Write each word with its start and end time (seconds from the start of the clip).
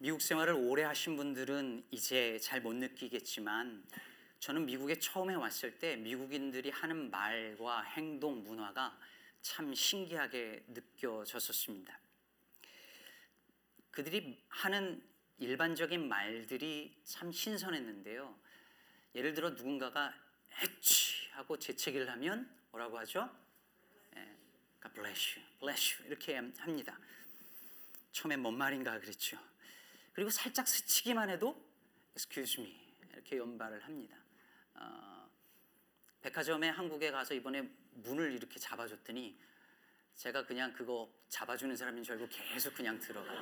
미국 0.00 0.22
생활을 0.22 0.54
오래 0.54 0.84
하신 0.84 1.16
분들은 1.16 1.84
이제 1.90 2.38
잘 2.38 2.60
못 2.60 2.72
느끼겠지만 2.74 3.84
저는 4.38 4.64
미국에 4.64 4.96
처음에 5.00 5.34
왔을 5.34 5.76
때 5.76 5.96
미국인들이 5.96 6.70
하는 6.70 7.10
말과 7.10 7.82
행동 7.82 8.44
문화가 8.44 8.96
참 9.42 9.74
신기하게 9.74 10.66
느껴졌었습니다. 10.68 11.98
그들이 13.90 14.40
하는 14.46 15.02
일반적인 15.38 16.08
말들이 16.08 16.96
참 17.02 17.32
신선했는데요. 17.32 18.38
예를 19.16 19.34
들어 19.34 19.50
누군가가 19.50 20.14
에치 20.62 21.28
하고 21.32 21.58
재채기를 21.58 22.08
하면 22.10 22.48
뭐라고 22.70 22.98
하죠? 22.98 23.28
예, 24.14 24.36
God 24.80 24.94
bless 24.94 25.38
you, 25.40 25.48
bless 25.58 25.96
you 25.96 26.06
이렇게 26.06 26.36
합니다. 26.36 26.96
처음에 28.12 28.36
뭔 28.36 28.56
말인가 28.56 29.00
그랬죠. 29.00 29.47
그리고 30.18 30.30
살짝 30.30 30.66
스치기만 30.66 31.30
해도 31.30 31.64
excuse 32.16 32.60
me 32.60 32.76
이렇게 33.12 33.36
연발을 33.36 33.84
합니다. 33.84 34.16
어, 34.74 35.30
백화점에 36.20 36.70
한국에 36.70 37.12
가서 37.12 37.34
이번에 37.34 37.62
문을 37.92 38.32
이렇게 38.32 38.58
잡아줬더니 38.58 39.38
제가 40.16 40.44
그냥 40.44 40.72
그거 40.72 41.08
잡아주는 41.28 41.76
사람인 41.76 42.02
줄 42.02 42.14
알고 42.14 42.28
계속 42.30 42.74
그냥 42.74 42.98
들어가요. 42.98 43.40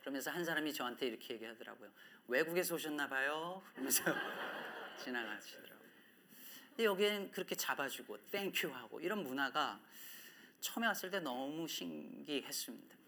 그러면서 0.00 0.32
한 0.32 0.44
사람이 0.44 0.70
저한테 0.74 1.06
이렇게 1.06 1.32
얘기하더라고요. 1.32 1.90
외국에서 2.28 2.74
오셨나 2.74 3.08
봐요. 3.08 3.62
그러면서 3.72 4.04
지나가시더라고요. 5.02 5.88
근데 6.68 6.84
여기엔 6.84 7.30
그렇게 7.30 7.54
잡아주고 7.54 8.18
thank 8.26 8.52
you 8.52 8.68
하고 8.68 9.00
이런 9.00 9.22
문화가 9.22 9.80
처음에 10.60 10.88
왔을 10.88 11.10
때 11.10 11.20
너무 11.20 11.66
신기했습니다. 11.66 13.00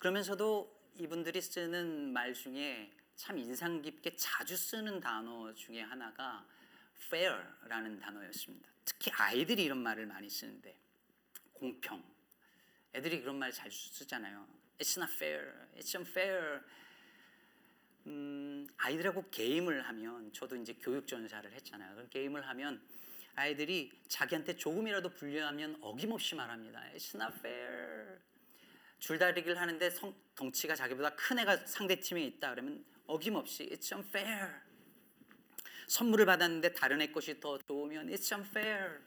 그러면서도 0.00 0.77
이분들이 0.98 1.40
쓰는 1.40 2.12
말 2.12 2.34
중에 2.34 2.90
참 3.14 3.38
인상 3.38 3.80
깊게 3.80 4.16
자주 4.16 4.56
쓰는 4.56 5.00
단어 5.00 5.52
중에 5.54 5.80
하나가 5.80 6.44
fair라는 7.06 8.00
단어였습니다. 8.00 8.68
특히 8.84 9.12
아이들이 9.12 9.64
이런 9.64 9.78
말을 9.78 10.06
많이 10.06 10.28
쓰는데 10.28 10.76
공평. 11.52 12.02
애들이 12.94 13.20
그런 13.20 13.38
말 13.38 13.52
자주 13.52 13.76
쓰잖아요. 13.92 14.46
It's 14.78 14.96
not 15.00 15.12
fair. 15.14 15.52
It's 15.76 15.94
unfair. 15.94 16.60
음, 18.06 18.66
아이들하고 18.76 19.30
게임을 19.30 19.82
하면 19.88 20.32
저도 20.32 20.56
이제 20.56 20.74
교육 20.80 21.06
전사를 21.06 21.52
했잖아요. 21.52 22.08
게임을 22.10 22.46
하면 22.48 22.82
아이들이 23.36 23.92
자기한테 24.08 24.56
조금이라도 24.56 25.10
불리하면 25.10 25.78
어김없이 25.80 26.34
말합니다. 26.34 26.80
It's 26.94 27.14
not 27.14 27.38
fair. 27.38 28.18
줄다리기를 28.98 29.58
하는데 29.60 29.90
성, 29.90 30.14
덩치가 30.34 30.74
자기보다 30.74 31.14
큰 31.14 31.38
애가 31.38 31.58
상대 31.66 31.98
팀에 31.98 32.24
있다 32.24 32.50
그러면 32.50 32.84
어김없이 33.06 33.68
It's 33.70 33.94
unfair. 33.94 34.60
선물을 35.86 36.26
받았는데 36.26 36.74
다른 36.74 37.00
애 37.00 37.06
것이 37.08 37.40
더 37.40 37.58
좋으면 37.58 38.08
It's 38.08 38.36
unfair. 38.36 39.00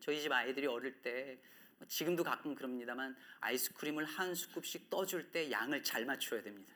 저희 0.00 0.20
집 0.20 0.32
아이들이 0.32 0.66
어릴 0.66 1.02
때 1.02 1.38
지금도 1.88 2.24
가끔 2.24 2.54
그럽니다만 2.54 3.16
아이스크림을 3.40 4.04
한 4.04 4.32
스쿱씩 4.32 4.88
떠줄 4.88 5.30
때 5.30 5.50
양을 5.50 5.82
잘 5.82 6.04
맞춰야 6.04 6.42
됩니다. 6.42 6.72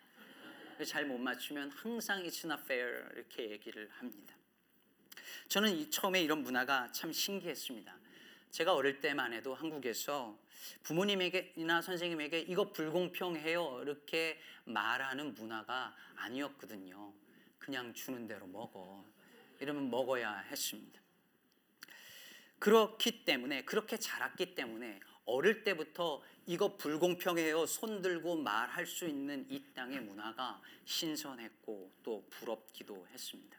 잘 0.84 1.06
못 1.06 1.18
맞추면 1.18 1.70
항상 1.70 2.22
It's 2.22 2.44
not 2.44 2.62
fair 2.64 3.08
이렇게 3.14 3.50
얘기를 3.50 3.88
합니다. 3.90 4.34
저는 5.48 5.90
처음에 5.90 6.22
이런 6.22 6.42
문화가 6.42 6.90
참 6.92 7.12
신기했습니다. 7.12 7.98
제가 8.50 8.74
어릴 8.74 9.00
때만 9.00 9.32
해도 9.32 9.54
한국에서 9.54 10.38
부모님에게나 10.82 11.82
선생님에게 11.82 12.40
이거 12.40 12.72
불공평해요 12.72 13.80
이렇게 13.82 14.40
말하는 14.64 15.34
문화가 15.34 15.94
아니었거든요. 16.16 17.12
그냥 17.58 17.92
주는 17.94 18.26
대로 18.26 18.46
먹어. 18.46 19.04
이러면 19.60 19.90
먹어야 19.90 20.38
했습니다. 20.38 21.00
그렇기 22.58 23.24
때문에 23.24 23.64
그렇게 23.64 23.98
자랐기 23.98 24.54
때문에 24.54 25.00
어릴 25.24 25.62
때부터 25.62 26.22
이거 26.46 26.76
불공평해요 26.76 27.66
손 27.66 28.00
들고 28.00 28.36
말할 28.36 28.86
수 28.86 29.06
있는 29.06 29.46
이 29.50 29.62
땅의 29.74 30.00
문화가 30.00 30.60
신선했고 30.86 31.92
또 32.02 32.26
부럽기도 32.30 33.06
했습니다. 33.08 33.58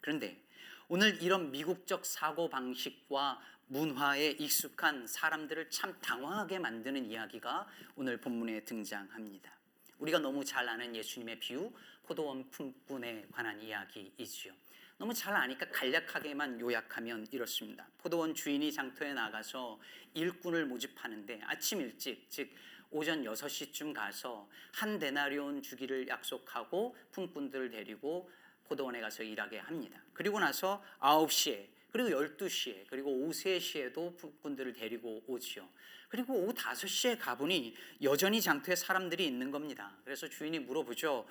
그런데 0.00 0.42
오늘 0.88 1.22
이런 1.22 1.50
미국적 1.50 2.04
사고 2.06 2.48
방식과 2.48 3.40
문화에 3.72 4.32
익숙한 4.32 5.06
사람들을 5.06 5.70
참 5.70 5.98
당황하게 6.02 6.58
만드는 6.58 7.06
이야기가 7.06 7.66
오늘 7.96 8.18
본문에 8.18 8.64
등장합니다. 8.64 9.50
우리가 9.96 10.18
너무 10.18 10.44
잘 10.44 10.68
아는 10.68 10.94
예수님의 10.94 11.38
비유 11.38 11.72
포도원 12.02 12.50
품꾼에 12.50 13.28
관한 13.32 13.58
이야기이지요. 13.62 14.52
너무 14.98 15.14
잘 15.14 15.34
아니까 15.34 15.70
간략하게만 15.70 16.60
요약하면 16.60 17.26
이렇습니다. 17.30 17.88
포도원 17.96 18.34
주인이 18.34 18.70
장터에 18.70 19.14
나가서 19.14 19.80
일꾼을 20.12 20.66
모집하는데 20.66 21.40
아침 21.44 21.80
일찍 21.80 22.28
즉 22.28 22.50
오전 22.90 23.24
6시쯤 23.24 23.94
가서 23.94 24.50
한 24.74 24.98
데나리온 24.98 25.62
주기를 25.62 26.08
약속하고 26.08 26.94
품꾼들을 27.10 27.70
데리고 27.70 28.30
포도원에 28.64 29.00
가서 29.00 29.22
일하게 29.22 29.60
합니다. 29.60 29.98
그리고 30.12 30.38
나서 30.40 30.84
9시에 31.00 31.72
그리고 31.92 32.08
12시에 32.08 32.86
그리고 32.88 33.10
오후 33.10 33.30
3시에도 33.30 34.16
품꾼들을 34.16 34.72
데리고 34.72 35.22
오지요. 35.26 35.68
그리고 36.08 36.34
오후 36.34 36.54
5시에 36.54 37.18
가보니 37.18 37.74
여전히 38.02 38.40
장터에 38.40 38.74
사람들이 38.74 39.26
있는 39.26 39.50
겁니다. 39.50 39.94
그래서 40.04 40.26
주인이 40.26 40.58
물어보죠. 40.60 41.26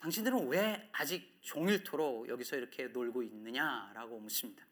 당신들은 0.00 0.48
왜 0.48 0.88
아직 0.92 1.38
종일토록 1.40 2.28
여기서 2.28 2.56
이렇게 2.56 2.88
놀고 2.88 3.22
있느냐라고 3.22 4.18
묻습니다. 4.18 4.66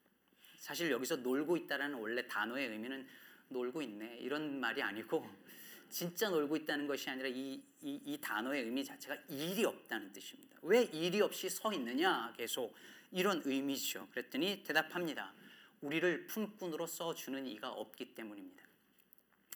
사실 0.59 0.91
여기서 0.91 1.17
놀고 1.17 1.57
있다라는 1.57 1.99
원래 1.99 2.27
단어의 2.27 2.69
의미는 2.69 3.07
놀고 3.49 3.83
있네 3.83 4.19
이런 4.19 4.59
말이 4.59 4.83
아니고 4.83 5.27
진짜 5.91 6.29
놀고 6.29 6.57
있다는 6.57 6.87
것이 6.87 7.09
아니라 7.09 7.29
이, 7.29 7.63
이, 7.83 8.01
이 8.05 8.19
단어의 8.21 8.65
의미 8.65 8.85
자체가 8.85 9.17
일이 9.29 9.65
없다는 9.65 10.13
뜻입니다. 10.13 10.59
왜 10.63 10.83
일이 10.85 11.21
없이 11.21 11.49
서 11.49 11.73
있느냐 11.73 12.33
계속 12.37 12.75
이런 13.13 13.43
의미죠. 13.45 14.09
그랬더니 14.11 14.63
대답합니다. 14.63 15.33
우리를 15.83 16.27
품꾼으로 16.27 16.87
써주는 16.87 17.47
이가 17.47 17.71
없기 17.71 18.15
때문입니다. 18.15 18.63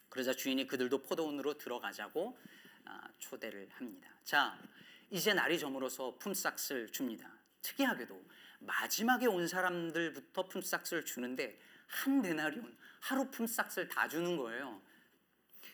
그러자 0.09 0.33
주인이 0.33 0.67
그들도 0.67 1.01
포도원으로 1.03 1.57
들어가자고 1.57 2.37
아, 2.85 3.09
초대를 3.19 3.67
합니다. 3.73 4.09
자, 4.23 4.57
이제 5.09 5.33
날이 5.33 5.59
저물어서 5.59 6.17
품삯을 6.19 6.91
줍니다. 6.91 7.29
특이하게도 7.61 8.23
마지막에 8.59 9.25
온 9.25 9.47
사람들부터 9.47 10.47
품삯을 10.47 11.05
주는데 11.05 11.59
한 11.87 12.21
데나리온 12.21 12.77
하루 12.99 13.29
품삯을 13.29 13.87
다 13.87 14.07
주는 14.07 14.37
거예요. 14.37 14.81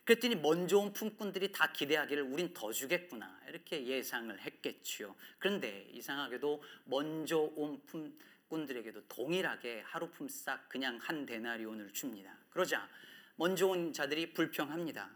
그랬더니 0.06 0.36
먼저 0.36 0.78
온 0.80 0.92
품꾼들이 0.92 1.52
다 1.52 1.72
기대하기를 1.72 2.24
우린 2.24 2.54
더 2.54 2.72
주겠구나 2.72 3.40
이렇게 3.48 3.86
예상을 3.86 4.38
했겠지요. 4.42 5.16
그런데 5.40 5.88
이상하게도 5.92 6.64
먼저 6.86 7.40
온 7.56 7.82
품꾼들에게도 7.86 9.08
동일하게 9.08 9.82
하루 9.86 10.10
품삯 10.10 10.60
그냥 10.68 11.00
한 11.02 11.26
데나리온을 11.26 11.94
줍니다. 11.94 12.38
그러자 12.50 12.90
먼저 13.36 13.68
온 13.68 13.94
자들이 13.94 14.34
불평합니다. 14.34 15.10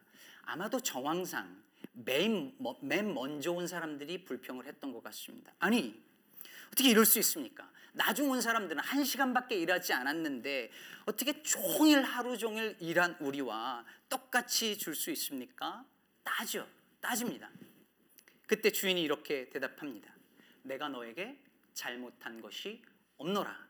아마도 0.43 0.79
정황상 0.79 1.63
맨, 1.93 2.55
맨 2.81 3.13
먼저 3.13 3.51
온 3.51 3.67
사람들이 3.67 4.23
불평을 4.23 4.65
했던 4.65 4.93
것 4.93 5.03
같습니다. 5.03 5.53
아니 5.59 6.01
어떻게 6.67 6.89
이럴 6.89 7.05
수 7.05 7.19
있습니까? 7.19 7.69
나중 7.97 8.29
온 8.29 8.41
사람들은 8.41 8.79
한 8.79 9.03
시간밖에 9.03 9.55
일하지 9.55 9.91
않았는데 9.91 10.71
어떻게 11.05 11.41
종일 11.41 12.03
하루 12.03 12.37
종일 12.37 12.77
일한 12.79 13.17
우리와 13.19 13.83
똑같이 14.07 14.77
줄 14.77 14.93
수 14.95 15.09
있습니까? 15.11 15.83
따져, 16.23 16.67
따집니다. 17.01 17.49
그때 18.45 18.69
주인이 18.71 19.01
이렇게 19.01 19.49
대답합니다. 19.49 20.13
내가 20.61 20.89
너에게 20.89 21.39
잘못한 21.73 22.39
것이 22.39 22.83
없노라. 23.17 23.67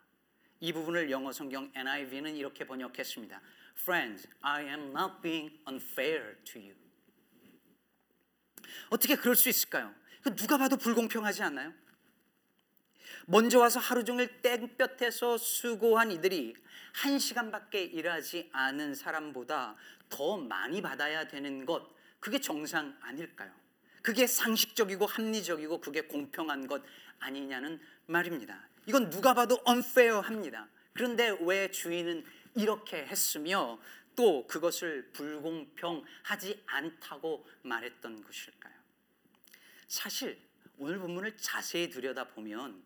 이 0.60 0.74
부분을 0.74 1.10
영어 1.10 1.32
성경 1.32 1.72
NIV는 1.74 2.36
이렇게 2.36 2.66
번역했습니다. 2.66 3.42
Friends, 3.80 4.28
I 4.42 4.66
am 4.66 4.90
not 4.90 5.22
being 5.22 5.58
unfair 5.70 6.36
to 6.44 6.62
you. 6.62 6.76
어떻게 8.90 9.16
그럴 9.16 9.36
수 9.36 9.48
있을까요? 9.48 9.94
누가 10.36 10.58
봐도 10.58 10.76
불공평하지 10.76 11.44
않나요? 11.44 11.74
먼저 13.26 13.60
와서 13.60 13.80
하루 13.80 14.04
종일 14.04 14.42
땡볕에서 14.42 15.38
수고한 15.38 16.12
이들이 16.12 16.56
한 16.94 17.20
시간밖에 17.20 17.84
일하지 17.84 18.50
않은 18.54 18.96
사람보다 18.96 19.76
더 20.10 20.38
많이 20.38 20.82
받아야 20.82 21.28
되는 21.28 21.66
것, 21.66 21.88
그게 22.20 22.40
정상 22.40 22.98
아닐까요? 23.02 23.52
그게 24.02 24.26
상식적이고 24.26 25.06
합리적이고 25.06 25.82
그게 25.82 26.02
공평한 26.02 26.68
것 26.68 26.82
아니냐는 27.20 27.80
말입니다. 28.06 28.68
이건 28.86 29.10
누가 29.10 29.34
봐도 29.34 29.62
unfair합니다. 29.68 30.70
그런데 30.94 31.38
왜 31.42 31.70
주인은 31.70 32.26
이렇게 32.56 33.06
했으며 33.06 33.78
또 34.16 34.48
그것을 34.48 35.12
불공평하지 35.12 36.64
않다고 36.66 37.46
말했던 37.62 38.24
것일까요? 38.24 38.74
사실 39.88 40.40
오늘 40.80 41.00
본문을 41.00 41.38
자세히 41.38 41.90
들여다보면 41.90 42.84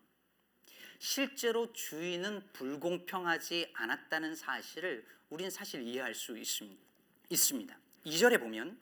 실제로 1.02 1.72
주인은 1.72 2.52
불공평하지 2.52 3.72
않았다는 3.74 4.36
사실을 4.36 5.04
우린 5.30 5.50
사실 5.50 5.82
이해할 5.82 6.14
수 6.14 6.38
있습니다. 6.38 7.76
2절에 8.06 8.38
보면 8.38 8.78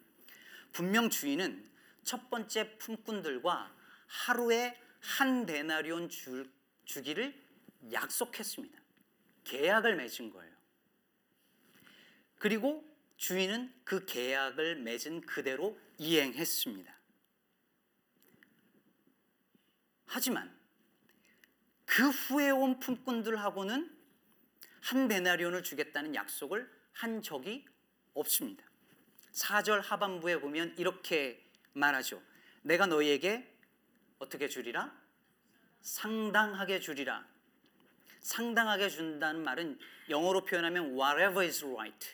분명 0.70 1.08
주인은 1.08 1.66
첫 2.04 2.28
번째 2.28 2.76
품꾼들과 2.76 3.74
하루에 4.06 4.78
한 5.00 5.46
데나리온 5.46 6.10
줄, 6.10 6.52
주기를 6.84 7.34
약속했습니다. 7.90 8.78
계약을 9.44 9.96
맺은 9.96 10.30
거예요. 10.30 10.54
그리고 12.36 12.86
주인은 13.16 13.72
그 13.82 14.04
계약을 14.04 14.76
맺은 14.76 15.22
그대로 15.22 15.80
이행했습니다. 15.96 16.94
하지만 20.04 20.59
그 21.90 22.08
후에 22.08 22.50
온 22.50 22.78
품꾼들하고는 22.78 23.90
한 24.80 25.08
데나리온을 25.08 25.64
주겠다는 25.64 26.14
약속을 26.14 26.70
한 26.92 27.20
적이 27.20 27.66
없습니다. 28.14 28.64
4절 29.32 29.82
하반부에 29.82 30.38
보면 30.38 30.76
이렇게 30.78 31.44
말하죠. 31.72 32.22
내가 32.62 32.86
너희에게 32.86 33.52
어떻게 34.20 34.48
주리라? 34.48 34.96
상당하게 35.80 36.78
주리라. 36.78 37.26
상당하게 38.20 38.88
준다는 38.88 39.42
말은 39.42 39.76
영어로 40.10 40.44
표현하면 40.44 40.92
whatever 40.92 41.44
is 41.44 41.64
right. 41.64 42.08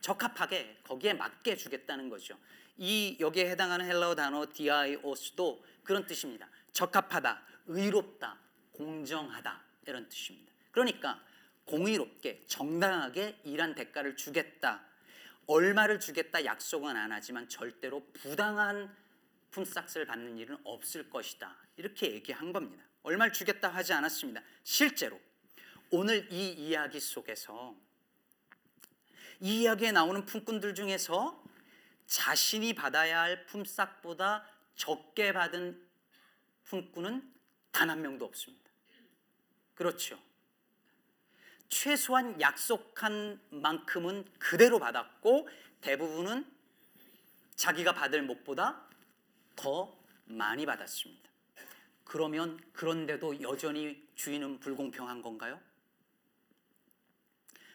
적합하게 0.00 0.78
거기에 0.84 1.12
맞게 1.12 1.56
주겠다는 1.56 2.08
거죠. 2.08 2.38
이 2.78 3.18
여기에 3.20 3.50
해당하는 3.50 3.84
헬라어 3.84 4.14
단어 4.14 4.46
dios도 4.46 5.62
그런 5.84 6.06
뜻입니다. 6.06 6.48
적합하다, 6.72 7.42
의롭다, 7.66 8.40
공정하다 8.72 9.62
이런 9.86 10.08
뜻입니다. 10.08 10.52
그러니까 10.70 11.22
공의롭게 11.64 12.42
정당하게 12.46 13.40
일한 13.44 13.74
대가를 13.74 14.16
주겠다. 14.16 14.84
얼마를 15.46 16.00
주겠다 16.00 16.44
약속은 16.44 16.96
안 16.96 17.12
하지만 17.12 17.48
절대로 17.48 18.04
부당한 18.12 18.94
품삯을 19.50 20.06
받는 20.06 20.38
일은 20.38 20.56
없을 20.64 21.10
것이다. 21.10 21.54
이렇게 21.76 22.12
얘기한 22.12 22.52
겁니다. 22.52 22.84
얼마를 23.02 23.32
주겠다 23.32 23.68
하지 23.68 23.92
않았습니다. 23.92 24.42
실제로 24.62 25.20
오늘 25.90 26.32
이 26.32 26.52
이야기 26.52 27.00
속에서 27.00 27.76
이 29.40 29.62
이야기에 29.62 29.92
나오는 29.92 30.24
품꾼들 30.24 30.74
중에서 30.74 31.42
자신이 32.06 32.74
받아야 32.74 33.20
할 33.20 33.44
품삯보다 33.46 34.46
적게 34.76 35.32
받은 35.32 35.86
품꾼은 36.64 37.32
단 37.72 37.90
한 37.90 38.00
명도 38.00 38.26
없습니다. 38.26 38.61
그렇죠. 39.82 40.16
최소한 41.68 42.40
약속한 42.40 43.40
만큼은 43.50 44.24
그대로 44.38 44.78
받았고 44.78 45.48
대부분은 45.80 46.46
자기가 47.56 47.92
받을 47.92 48.22
몫보다 48.22 48.88
더 49.56 49.92
많이 50.26 50.66
받았습니다. 50.66 51.28
그러면 52.04 52.60
그런데도 52.72 53.40
여전히 53.40 54.06
주인은 54.14 54.60
불공평한 54.60 55.20
건가요? 55.20 55.60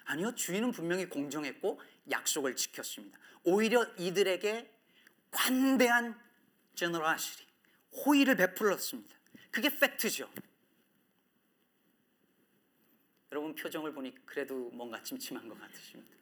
아니요, 0.05 0.33
주인은 0.33 0.71
분명히 0.71 1.09
공정했고 1.09 1.81
약속을 2.09 2.55
지켰습니다. 2.55 3.19
오히려 3.43 3.85
이들에게 3.97 4.73
관대한 5.29 6.17
제너라시리, 6.73 7.45
호의를 7.91 8.37
베풀었습니다. 8.37 9.13
그게 9.51 9.77
팩트죠. 9.77 10.29
여러분 13.37 13.53
표정을 13.53 13.93
보니 13.93 14.25
그래도 14.25 14.71
뭔가 14.71 15.01
찜찜한 15.03 15.47
것 15.47 15.59
같으십니다. 15.59 16.17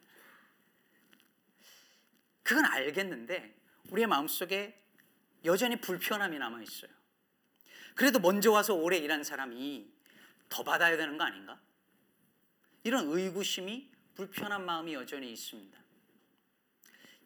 그건 2.44 2.66
알겠는데 2.66 3.56
우리의 3.90 4.06
마음속에 4.06 4.84
여전히 5.46 5.80
불편함이 5.80 6.38
남아 6.38 6.62
있어요. 6.62 6.92
그래도 7.96 8.20
먼저 8.20 8.52
와서 8.52 8.76
오래 8.76 8.98
일한 8.98 9.24
사람이 9.24 9.90
더 10.50 10.64
받아야 10.66 10.98
되는 10.98 11.18
거 11.18 11.24
아닌가? 11.24 11.62
이런 12.84 13.08
의구심이 13.08 13.90
불편한 14.16 14.66
마음이 14.66 14.94
여전히 14.94 15.32
있습니다. 15.32 15.80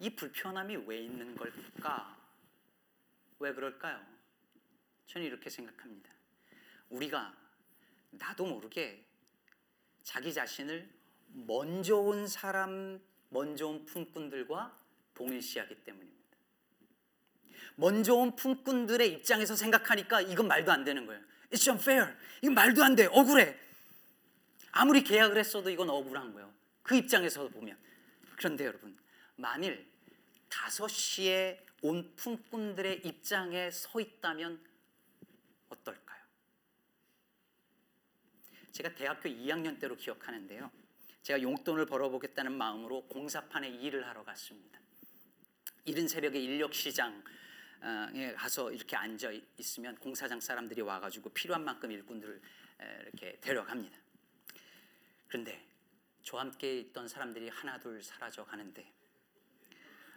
이 0.01 0.15
불편함이 0.15 0.77
왜 0.85 1.01
있는 1.01 1.35
걸까? 1.35 2.15
왜 3.39 3.53
그럴까요? 3.53 4.06
저는 5.07 5.25
이렇게 5.25 5.50
생각합니다. 5.50 6.12
우리가 6.89 7.35
나도 8.12 8.45
모르게 8.45 9.08
자기 10.09 10.33
자신을 10.33 10.89
먼저 11.27 11.95
온 11.95 12.27
사람, 12.27 13.00
먼저 13.29 13.67
온 13.67 13.85
품꾼들과 13.85 14.75
동일시하기 15.13 15.83
때문입니다. 15.83 16.19
먼저 17.75 18.15
온 18.15 18.35
품꾼들의 18.35 19.07
입장에서 19.13 19.56
생각하니까 19.56 20.21
이건 20.21 20.47
말도 20.47 20.71
안 20.71 20.83
되는 20.83 21.06
거예요. 21.06 21.21
It's 21.51 21.69
unfair. 21.69 22.15
이건 22.41 22.56
말도 22.56 22.83
안 22.83 22.95
돼. 22.95 23.06
억울해. 23.06 23.56
아무리 24.71 25.03
계약을 25.03 25.38
했어도 25.38 25.69
이건 25.69 25.91
억울한 25.91 26.33
거예요. 26.33 26.51
그 26.81 26.95
입장에서 26.95 27.47
보면. 27.47 27.77
그런데 28.35 28.65
여러분, 28.65 28.97
만일 29.35 29.88
5시에 30.50 31.59
온 31.83 32.15
품꾼들의 32.15 33.06
입장에 33.06 33.69
서 33.69 34.00
있다면 34.00 34.59
어떨까요? 35.69 36.19
제가 38.71 38.94
대학교 38.95 39.30
2학년 39.30 39.80
때로 39.80 39.95
기억하는데요. 39.95 40.71
제가 41.24 41.42
용돈을 41.42 41.86
벌어보겠다는 41.86 42.51
마음으로 42.54 43.06
공사판에 43.07 43.69
일을 43.69 44.07
하러 44.07 44.24
갔습니다. 44.24 44.80
이른 45.86 46.07
새벽에 46.07 46.39
인력시장 46.39 47.24
에 47.81 48.33
가서 48.33 48.71
이렇게 48.71 48.95
앉아 48.95 49.31
있으면 49.57 49.95
공사장 49.98 50.39
사람들이 50.39 50.81
와가지고 50.81 51.30
필요한 51.30 51.63
만큼 51.63 51.92
일꾼들을 51.92 52.42
이렇게 53.04 53.38
데려갑니다. 53.39 53.98
그런데 55.27 55.66
저와 56.24 56.44
함께 56.44 56.80
있던 56.80 57.07
사람들이 57.07 57.50
하나둘 57.50 58.04
사라져 58.04 58.44
가는데 58.44 58.92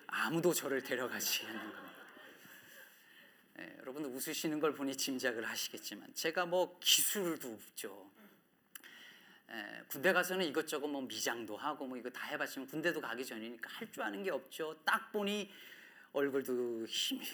아무도 0.06 0.52
저를 0.52 0.82
데려가지 0.82 1.46
않는 1.46 1.72
겁니다. 1.72 1.92
예, 3.58 3.76
여러분 3.78 4.04
웃으시는 4.06 4.60
걸 4.60 4.74
보니 4.74 4.96
짐작을 4.96 5.48
하시겠지만 5.48 6.12
제가 6.14 6.46
뭐 6.46 6.78
기술도 6.80 7.52
없죠. 7.52 8.10
예, 9.50 9.84
군대 9.88 10.12
가서는 10.12 10.46
이것저것 10.46 10.86
뭐 10.88 11.02
미장도 11.02 11.56
하고 11.56 11.86
뭐 11.86 11.96
이거 11.96 12.08
다 12.10 12.26
해봤지만 12.28 12.66
군대도 12.68 13.00
가기 13.00 13.24
전이니까 13.24 13.68
할 13.70 13.90
줄 13.92 14.02
아는 14.02 14.22
게 14.22 14.30
없죠. 14.30 14.74
딱 14.84 15.12
보니 15.12 15.50
얼굴도 16.12 16.86
힘이 16.86 17.26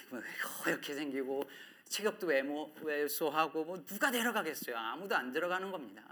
허옇게 0.65 0.95
생기고 0.95 1.49
체격도 1.88 2.27
외모 2.27 2.75
왜소하고 2.83 3.65
뭐 3.65 3.85
누가 3.85 4.11
데려가겠어요? 4.11 4.77
아무도 4.77 5.17
안 5.17 5.33
들어가는 5.33 5.71
겁니다. 5.71 6.03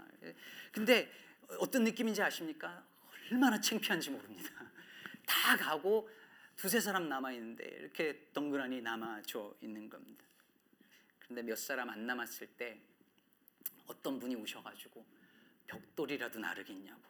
근데 0.71 1.11
어떤 1.59 1.83
느낌인지 1.83 2.21
아십니까? 2.21 2.83
얼마나 3.31 3.59
창피한지 3.59 4.09
모릅니다. 4.09 4.49
다 5.25 5.57
가고 5.57 6.09
두세 6.55 6.79
사람 6.79 7.07
남아 7.09 7.31
있는데 7.33 7.65
이렇게 7.79 8.27
덩그러니 8.33 8.81
남아져 8.81 9.53
있는 9.61 9.89
겁니다. 9.89 10.23
그런데 11.19 11.43
몇 11.43 11.57
사람 11.57 11.89
안 11.89 12.05
남았을 12.05 12.47
때 12.47 12.79
어떤 13.85 14.19
분이 14.19 14.35
오셔가지고 14.35 15.05
벽돌이라도 15.67 16.39
나르겠냐고 16.39 17.01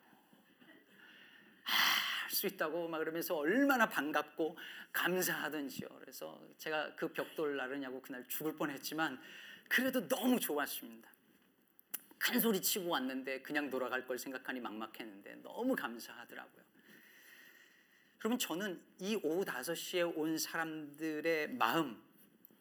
할수 1.64 2.48
있다고 2.48 2.88
막 2.88 3.00
그러면서 3.00 3.36
얼마나 3.36 3.88
반갑고 3.88 4.58
감사하던지요. 4.92 5.88
그래서 6.00 6.40
제가 6.58 6.96
그 6.96 7.12
벽돌 7.12 7.56
나르냐고 7.56 8.02
그날 8.02 8.28
죽을 8.28 8.56
뻔했지만 8.56 9.20
그래도 9.70 10.08
너무 10.08 10.40
좋았습니다. 10.40 11.10
큰 12.20 12.40
소리 12.40 12.62
치고 12.62 12.90
왔는데 12.90 13.42
그냥 13.42 13.70
돌아갈 13.70 14.06
걸 14.06 14.18
생각하니 14.18 14.60
막막했는데 14.60 15.36
너무 15.44 15.76
감사하더라고요. 15.76 16.64
그러면 18.18 18.40
저는 18.40 18.82
이 19.00 19.16
오후 19.24 19.46
5시에 19.46 20.18
온 20.18 20.38
사람들의 20.38 21.54
마음 21.54 22.02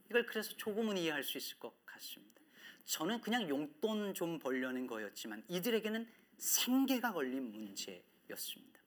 이걸 0.09 0.26
그래서 0.26 0.55
조금은 0.57 0.97
이해할 0.97 1.23
수 1.23 1.38
있을 1.38 1.59
것 1.59 1.85
같습니다. 1.85 2.36
저는 2.87 3.21
그냥 3.21 3.49
용돈 3.49 4.14
좀 4.14 4.38
벌려는 4.38 4.87
거였지만 4.87 5.45
이들에게는 5.49 6.09
생계가 6.38 7.12
걸린 7.12 7.50
문제였습니다. 7.50 8.81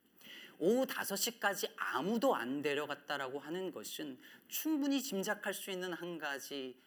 오후 0.57 0.85
5시까지 0.85 1.71
아무도 1.77 2.35
안 2.35 2.61
데려갔다라고 2.61 3.39
하는 3.39 3.71
것은 3.71 4.19
충분히 4.47 5.01
짐작할 5.01 5.53
수 5.53 5.71
있는 5.71 5.93
한 5.93 6.17
가지 6.17 6.81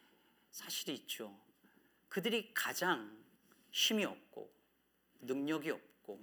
사실이 0.51 0.95
있죠. 0.95 1.39
그들이 2.09 2.53
가장 2.53 3.23
힘이 3.71 4.05
없고 4.05 4.53
능력이 5.21 5.71
없고 5.71 6.21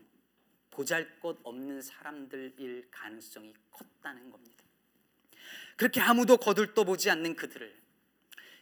보잘 0.70 1.20
것 1.20 1.38
없는 1.44 1.82
사람들일 1.82 2.90
가능성이 2.92 3.54
컸다는 3.72 4.30
겁니다. 4.30 4.64
그렇게 5.76 6.02
아무도 6.02 6.38
거들떠 6.38 6.84
보지 6.84 7.10
않는 7.10 7.36
그들을 7.36 7.80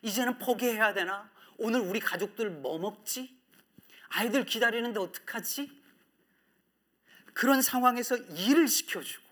이제는 0.01 0.37
포기해야 0.37 0.93
되나? 0.93 1.36
오늘 1.57 1.81
우리 1.81 1.99
가족들 1.99 2.49
뭐 2.49 2.77
먹지? 2.77 3.35
아이들 4.09 4.45
기다리는데 4.45 4.99
어떡하지? 4.99 5.71
그런 7.33 7.61
상황에서 7.61 8.17
일을 8.17 8.67
시켜주고 8.67 9.27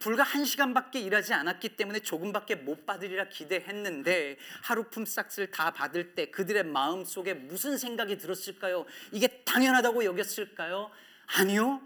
불과 0.00 0.24
한 0.24 0.44
시간밖에 0.44 1.00
일하지 1.00 1.32
않았기 1.32 1.76
때문에 1.76 2.00
조금밖에 2.00 2.56
못 2.56 2.86
받으리라 2.86 3.28
기대했는데 3.28 4.36
하루 4.62 4.90
품삯을 4.90 5.52
다 5.52 5.72
받을 5.72 6.14
때 6.16 6.30
그들의 6.30 6.64
마음 6.64 7.04
속에 7.04 7.34
무슨 7.34 7.78
생각이 7.78 8.18
들었을까요? 8.18 8.84
이게 9.12 9.44
당연하다고 9.44 10.04
여겼을까요? 10.04 10.90
아니요, 11.38 11.80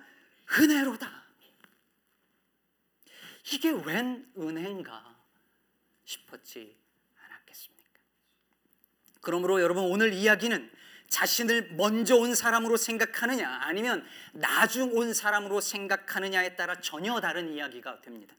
은혜로다. 0.58 1.24
이게 3.52 3.70
웬 3.70 4.26
은혜인가 4.38 5.14
싶었지? 6.06 6.74
그러므로 9.26 9.60
여러분 9.60 9.82
오늘 9.82 10.12
이야기는 10.12 10.70
자신을 11.08 11.72
먼저 11.72 12.14
온 12.14 12.36
사람으로 12.36 12.76
생각하느냐 12.76 13.58
아니면 13.62 14.06
나중 14.32 14.96
온 14.96 15.12
사람으로 15.12 15.60
생각하느냐에 15.60 16.54
따라 16.54 16.80
전혀 16.80 17.20
다른 17.20 17.52
이야기가 17.52 18.02
됩니다. 18.02 18.36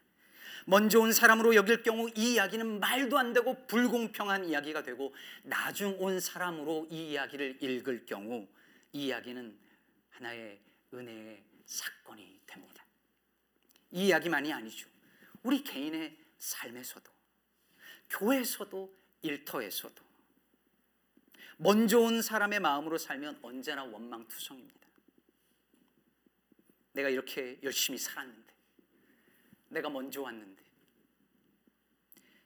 먼저 0.66 1.02
온 1.02 1.12
사람으로 1.12 1.56
여길 1.56 1.84
경우 1.84 2.10
이 2.16 2.36
이야기는 2.36 2.80
말도 2.80 3.18
안 3.18 3.34
되고 3.34 3.68
불공평한 3.68 4.46
이야기가 4.46 4.84
되고 4.84 5.14
나중 5.44 5.94
온 6.00 6.22
사람으로 6.22 6.88
이 6.90 7.12
이야기를 7.12 7.62
읽을 7.62 8.06
경우 8.06 8.48
이 8.94 9.08
이야기는 9.08 9.60
하나의 10.12 10.58
은혜의 10.94 11.44
사건이 11.66 12.40
됩니다. 12.48 12.86
이 13.92 14.06
이야기만이 14.06 14.54
아니죠. 14.54 14.88
우리 15.44 15.62
개인의 15.66 16.16
삶에서도 16.40 17.12
교회에서도 18.10 18.96
일터에서도 19.24 20.07
먼저 21.58 22.00
온 22.00 22.22
사람의 22.22 22.60
마음으로 22.60 22.98
살면 22.98 23.40
언제나 23.42 23.84
원망투성입니다. 23.84 24.88
내가 26.94 27.10
이렇게 27.10 27.60
열심히 27.64 27.98
살았는데, 27.98 28.54
내가 29.70 29.90
먼저 29.90 30.22
왔는데, 30.22 30.64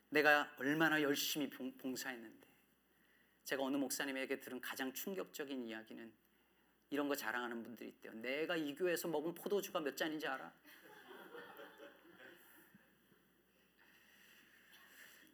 내가 0.09 0.53
얼마나 0.57 1.01
열심히 1.01 1.49
봉사했는데, 1.49 2.47
제가 3.43 3.63
어느 3.63 3.75
목사님에게 3.75 4.39
들은 4.39 4.61
가장 4.61 4.93
충격적인 4.93 5.65
이야기는 5.65 6.13
이런 6.89 7.07
거 7.09 7.15
자랑하는 7.15 7.63
분들이 7.63 7.89
있대요. 7.89 8.13
내가 8.13 8.55
이 8.55 8.73
교회에서 8.75 9.09
먹은 9.09 9.33
포도주가 9.33 9.79
몇 9.81 9.95
잔인지 9.95 10.27
알아? 10.27 10.53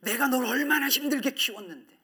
내가 0.02 0.28
널 0.28 0.46
얼마나 0.46 0.88
힘들게 0.90 1.32
키웠는데. 1.32 1.97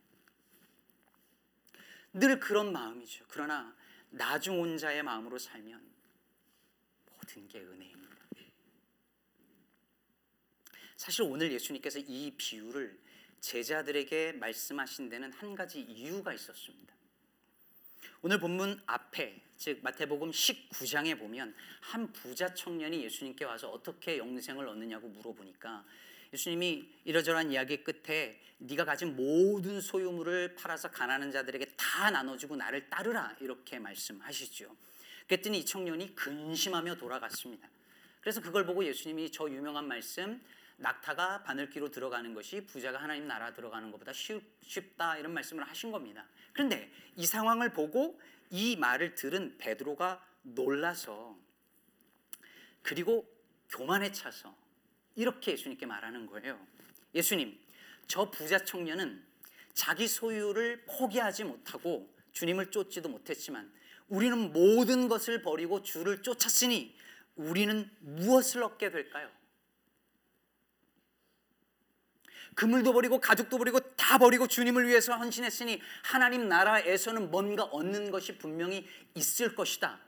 늘 2.14 2.40
그런 2.40 2.72
마음이죠. 2.72 3.26
그러나 3.28 3.76
나중 4.10 4.62
온 4.62 4.78
자의 4.78 5.02
마음으로 5.02 5.38
살면 5.38 5.82
모든 7.12 7.48
게 7.48 7.60
은혜입니다. 7.60 8.04
사실 10.96 11.24
오늘 11.24 11.52
예수님께서 11.52 12.00
이 12.00 12.32
비유를 12.38 12.98
제자들에게 13.42 14.34
말씀하신 14.34 15.10
데는 15.10 15.34
한 15.34 15.54
가지 15.54 15.82
이유가 15.82 16.34
있었습니다. 16.34 16.94
오늘 18.22 18.40
본문 18.40 18.82
앞에 18.86 19.42
즉 19.58 19.80
마태복음 19.84 20.32
19장에 20.32 21.20
보면 21.20 21.54
한 21.82 22.14
부자 22.14 22.54
청년이 22.54 23.04
예수님께 23.04 23.44
와서 23.44 23.70
어떻게 23.70 24.18
영생을 24.18 24.66
얻느냐고 24.66 25.10
물어보니까 25.10 25.84
예수님이 26.34 26.90
이러저러한 27.06 27.52
이야기 27.52 27.84
끝에 27.84 28.40
네가 28.58 28.86
가진 28.86 29.16
모든 29.16 29.80
소유물을 29.80 30.56
팔아서 30.56 30.90
가난한 30.90 31.32
자들에게 31.32 31.66
다 31.78 32.10
나눠주고 32.10 32.56
나를 32.56 32.90
따르라 32.90 33.36
이렇게 33.40 33.78
말씀하시죠. 33.78 34.76
그랬더니 35.28 35.60
이 35.60 35.66
청년이 35.66 36.16
근심하며 36.16 36.96
돌아갔습니다. 36.96 37.70
그래서 38.22 38.42
그걸 38.42 38.66
보고 38.66 38.84
예수님이 38.86 39.32
저 39.32 39.50
유명한 39.50 39.88
말씀 39.88 40.42
낙타가 40.78 41.44
바늘기로 41.44 41.92
들어가는 41.92 42.34
것이 42.34 42.66
부자가 42.66 43.02
하나님 43.02 43.28
나라 43.28 43.54
들어가는 43.54 43.92
것보다 43.92 44.12
쉽다 44.14 45.18
이런 45.18 45.34
말씀을 45.34 45.64
하신 45.68 45.92
겁니다. 45.92 46.26
그런데 46.52 46.92
이 47.16 47.26
상황을 47.26 47.74
보고 47.74 48.20
이 48.50 48.76
말을 48.76 49.16
들은 49.16 49.58
베드로가 49.58 50.26
놀라서 50.42 51.38
그리고 52.82 53.30
교만에 53.70 54.12
차서 54.12 54.63
이렇게 55.16 55.54
예수님께 55.54 55.86
말하는 55.86 56.26
거예요. 56.26 56.60
예수님, 57.14 57.60
저 58.08 58.30
부자 58.30 58.60
청년은 58.60 59.24
자기 59.74 60.08
소유를 60.08 60.86
포기하지 60.86 61.44
못하고 61.44 62.14
주님을 62.32 62.72
쫓지도 62.72 63.10
못했지만 63.10 63.72
우리는 64.08 64.52
모든 64.52 65.08
것을 65.08 65.42
버리고 65.42 65.82
주를 65.82 66.22
쫓았으니 66.22 66.96
우리는 67.36 67.90
무엇을 68.00 68.64
얻게 68.64 68.92
될까요? 68.92 69.30
그물도 72.56 72.94
버리고 72.94 73.20
가족도 73.20 73.58
버리고 73.58 73.80
다 73.96 74.20
버리고 74.20 74.48
주님을 74.48 74.88
위해서 74.88 75.16
헌신했으니 75.18 75.82
하나님 76.04 76.48
나라에서는 76.48 77.32
뭔가 77.32 77.64
얻는 77.64 78.12
것이 78.12 78.38
분명히 78.38 78.88
있을 79.16 79.56
것이다. 79.56 80.00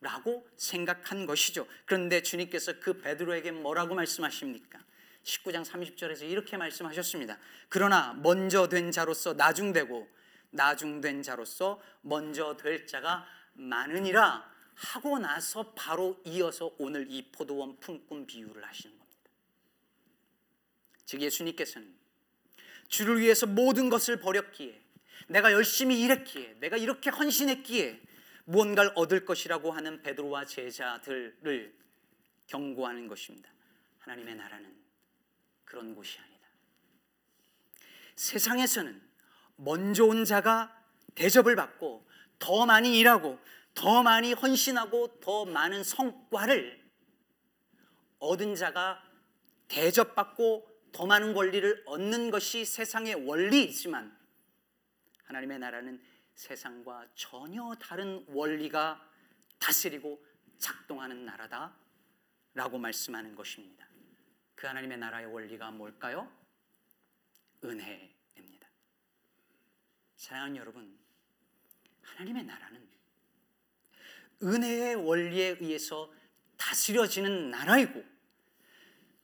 라고 0.00 0.48
생각한 0.56 1.26
것이죠. 1.26 1.66
그런데 1.84 2.22
주님께서 2.22 2.78
그 2.80 3.00
베드로에게 3.00 3.50
뭐라고 3.50 3.94
말씀하십니까? 3.94 4.78
19장 5.24 5.64
30절에서 5.64 6.22
이렇게 6.22 6.56
말씀하셨습니다. 6.56 7.38
그러나 7.68 8.14
먼저 8.14 8.68
된 8.68 8.92
자로서 8.92 9.34
나중되고 9.34 10.08
나중된 10.50 11.22
자로서 11.22 11.80
먼저 12.00 12.56
될 12.56 12.86
자가 12.86 13.26
많으니라 13.54 14.48
하고 14.74 15.18
나서 15.18 15.72
바로 15.72 16.20
이어서 16.24 16.70
오늘 16.78 17.06
이 17.10 17.30
포도원 17.32 17.78
품꾼 17.80 18.26
비유를 18.26 18.64
하시는 18.64 18.96
겁니다. 18.96 19.30
즉 21.04 21.20
예수님께서는 21.20 21.92
주를 22.86 23.20
위해서 23.20 23.46
모든 23.46 23.90
것을 23.90 24.20
버렸기에 24.20 24.80
내가 25.26 25.52
열심히 25.52 26.00
일했기에 26.00 26.56
내가 26.60 26.76
이렇게 26.76 27.10
헌신했기에 27.10 28.00
무언가를 28.48 28.92
얻을 28.94 29.26
것이라고 29.26 29.72
하는 29.72 30.00
베드로와 30.00 30.46
제자들을 30.46 31.76
경고하는 32.46 33.06
것입니다. 33.06 33.50
하나님의 33.98 34.36
나라는 34.36 34.74
그런 35.66 35.94
곳이 35.94 36.18
아니다. 36.18 36.48
세상에서는 38.16 39.02
먼저 39.56 40.06
온 40.06 40.24
자가 40.24 40.74
대접을 41.14 41.56
받고 41.56 42.08
더 42.38 42.64
많이 42.64 42.98
일하고 42.98 43.38
더 43.74 44.02
많이 44.02 44.32
헌신하고 44.32 45.20
더 45.20 45.44
많은 45.44 45.84
성과를 45.84 46.82
얻은 48.18 48.54
자가 48.54 49.02
대접받고 49.68 50.66
더 50.92 51.04
많은 51.04 51.34
권리를 51.34 51.82
얻는 51.84 52.30
것이 52.30 52.64
세상의 52.64 53.26
원리이지만 53.26 54.16
하나님의 55.24 55.58
나라는 55.58 56.00
세상과 56.38 57.08
전혀 57.16 57.74
다른 57.80 58.24
원리가 58.28 59.04
다스리고 59.58 60.24
작동하는 60.58 61.24
나라다 61.24 61.76
라고 62.54 62.78
말씀하는 62.78 63.34
것입니다. 63.34 63.88
그 64.54 64.68
하나님의 64.68 64.98
나라의 64.98 65.26
원리가 65.26 65.72
뭘까요? 65.72 66.32
은혜입니다. 67.64 68.68
사랑하는 70.14 70.56
여러분, 70.56 70.96
하나님의 72.02 72.44
나라는 72.44 72.88
은혜의 74.40 74.94
원리에 74.94 75.56
의해서 75.60 76.12
다스려지는 76.56 77.50
나라이고 77.50 78.04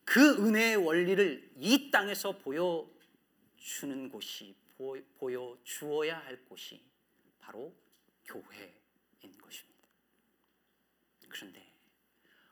그 0.05 0.45
은혜의 0.45 0.77
원리를 0.77 1.53
이 1.59 1.93
땅에서 1.93 2.39
보여주는 2.39 4.09
곳이 4.11 4.57
보여주어야 5.19 6.19
할 6.19 6.45
곳이 6.47 6.94
바로 7.45 7.77
교회인 8.25 9.39
것입니다. 9.39 9.87
그런데 11.29 11.73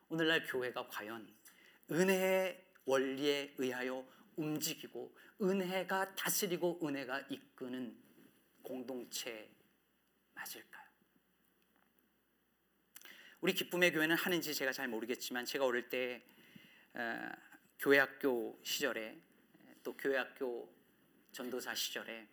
오늘날 0.08 0.46
교회가 0.46 0.86
과연 0.88 1.34
은혜의 1.90 2.72
원리에 2.84 3.54
의하여 3.56 4.06
움직이고 4.36 5.16
은혜가 5.40 6.14
다스리고 6.14 6.80
은혜가 6.86 7.20
이끄는 7.30 7.96
공동체 8.62 9.50
맞을까요? 10.34 10.82
우리 13.40 13.54
기쁨의 13.54 13.92
교회는 13.92 14.14
하는지 14.16 14.54
제가 14.54 14.72
잘 14.72 14.88
모르겠지만 14.88 15.46
제가 15.46 15.64
어릴 15.64 15.88
때 15.88 16.22
어, 16.94 17.30
교회학교 17.78 18.60
시절에 18.62 19.18
또 19.82 19.96
교회학교 19.96 20.70
전도사 21.32 21.74
시절에 21.74 22.28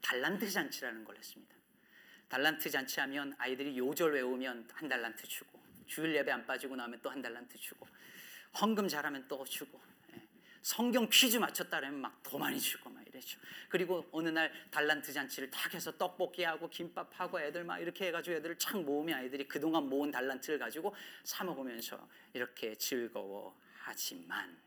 달란트 0.00 0.48
잔치라는 0.48 1.04
걸 1.04 1.16
했습니다. 1.16 1.63
달란트 2.34 2.68
잔치하면 2.68 3.32
아이들이 3.38 3.78
요절 3.78 4.12
외우면 4.12 4.68
한 4.72 4.88
달란트 4.88 5.24
주고 5.28 5.60
주일 5.86 6.16
예배 6.16 6.32
안 6.32 6.44
빠지고 6.44 6.74
나면 6.74 6.98
또 7.00 7.08
한 7.08 7.22
달란트 7.22 7.56
주고 7.58 7.86
헌금 8.60 8.88
잘하면 8.88 9.28
또 9.28 9.44
주고 9.44 9.80
예. 10.12 10.20
성경 10.60 11.08
퀴즈 11.08 11.36
맞췄다면 11.36 11.94
막 12.00 12.20
더 12.24 12.36
많이 12.36 12.58
주고 12.58 12.90
막 12.90 13.06
이랬죠. 13.06 13.38
그리고 13.68 14.08
어느 14.10 14.30
날 14.30 14.52
달란트 14.72 15.12
잔치를 15.12 15.48
딱 15.52 15.72
해서 15.74 15.96
떡볶이하고 15.96 16.68
김밥하고 16.70 17.40
애들 17.40 17.62
막 17.62 17.78
이렇게 17.78 18.08
해가지고 18.08 18.34
애들을 18.38 18.58
착 18.58 18.82
모으면 18.82 19.16
아이들이 19.16 19.46
그동안 19.46 19.88
모은 19.88 20.10
달란트를 20.10 20.58
가지고 20.58 20.92
사 21.22 21.44
먹으면서 21.44 22.08
이렇게 22.32 22.74
즐거워하지만 22.74 24.58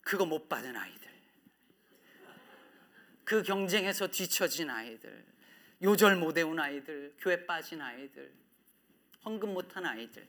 그거 0.00 0.26
못 0.26 0.48
받은 0.48 0.76
아이들 0.76 1.08
그 3.28 3.42
경쟁에서 3.42 4.06
뒤처진 4.08 4.70
아이들 4.70 5.22
요절 5.82 6.16
못 6.16 6.34
외운 6.34 6.58
아이들 6.58 7.14
교회 7.18 7.44
빠진 7.44 7.82
아이들 7.82 8.32
헌금 9.22 9.52
못한 9.52 9.84
아이들 9.84 10.26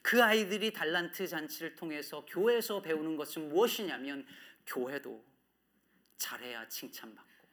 그 0.00 0.22
아이들이 0.22 0.72
달란트 0.72 1.26
잔치를 1.26 1.74
통해서 1.74 2.24
교회에서 2.26 2.80
배우는 2.80 3.16
것은 3.16 3.48
무엇이냐면 3.48 4.24
교회도 4.68 5.24
잘해야 6.16 6.68
칭찬받고 6.68 7.48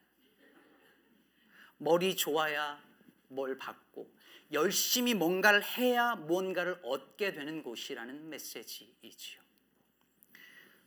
머리 1.80 2.16
좋아야 2.16 2.80
뭘 3.28 3.58
받고 3.58 4.08
열심히 4.52 5.16
뭔가를 5.16 5.64
해야 5.64 6.14
뭔가를 6.14 6.80
얻게 6.84 7.34
되는 7.34 7.64
곳이라는 7.64 8.30
메시지이지요. 8.30 9.42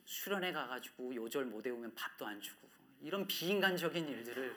수련회 0.05 0.53
가가지고 0.53 1.17
요절 1.17 1.47
못 1.47 1.67
외우면 1.67 1.97
밥도 1.97 2.25
안 2.27 2.41
주고 2.41 2.74
이런 3.05 3.27
비인간적인 3.27 4.09
일들을 4.09 4.57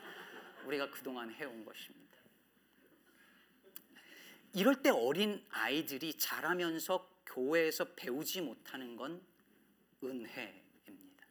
우리가 0.66 0.89
그동안 0.89 1.30
해온 1.34 1.66
것입니다. 1.66 2.18
이럴 4.54 4.82
때 4.82 4.89
어린 4.89 5.46
아이들이 5.50 6.13
자라면서 6.13 7.13
교회에서 7.25 7.94
배우지 7.96 8.39
못하는 8.42 8.96
건 8.96 9.22
은혜입니다. 10.01 11.27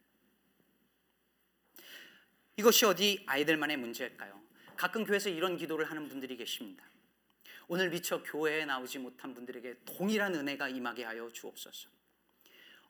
이것이 2.58 2.84
어디 2.84 3.24
아이들만의 3.26 3.78
문제일까요? 3.78 4.38
가끔 4.76 5.04
교회에서 5.04 5.30
이런 5.30 5.56
기도를 5.56 5.90
하는 5.90 6.08
분들이 6.08 6.36
계십니다. 6.36 6.84
오늘 7.66 7.88
미처 7.88 8.22
교회에 8.22 8.66
나오지 8.66 8.98
못한 8.98 9.32
분들에게 9.32 9.84
동일한 9.86 10.34
은혜가 10.34 10.68
임하게 10.68 11.04
하여 11.04 11.32
주옵소서. 11.32 11.88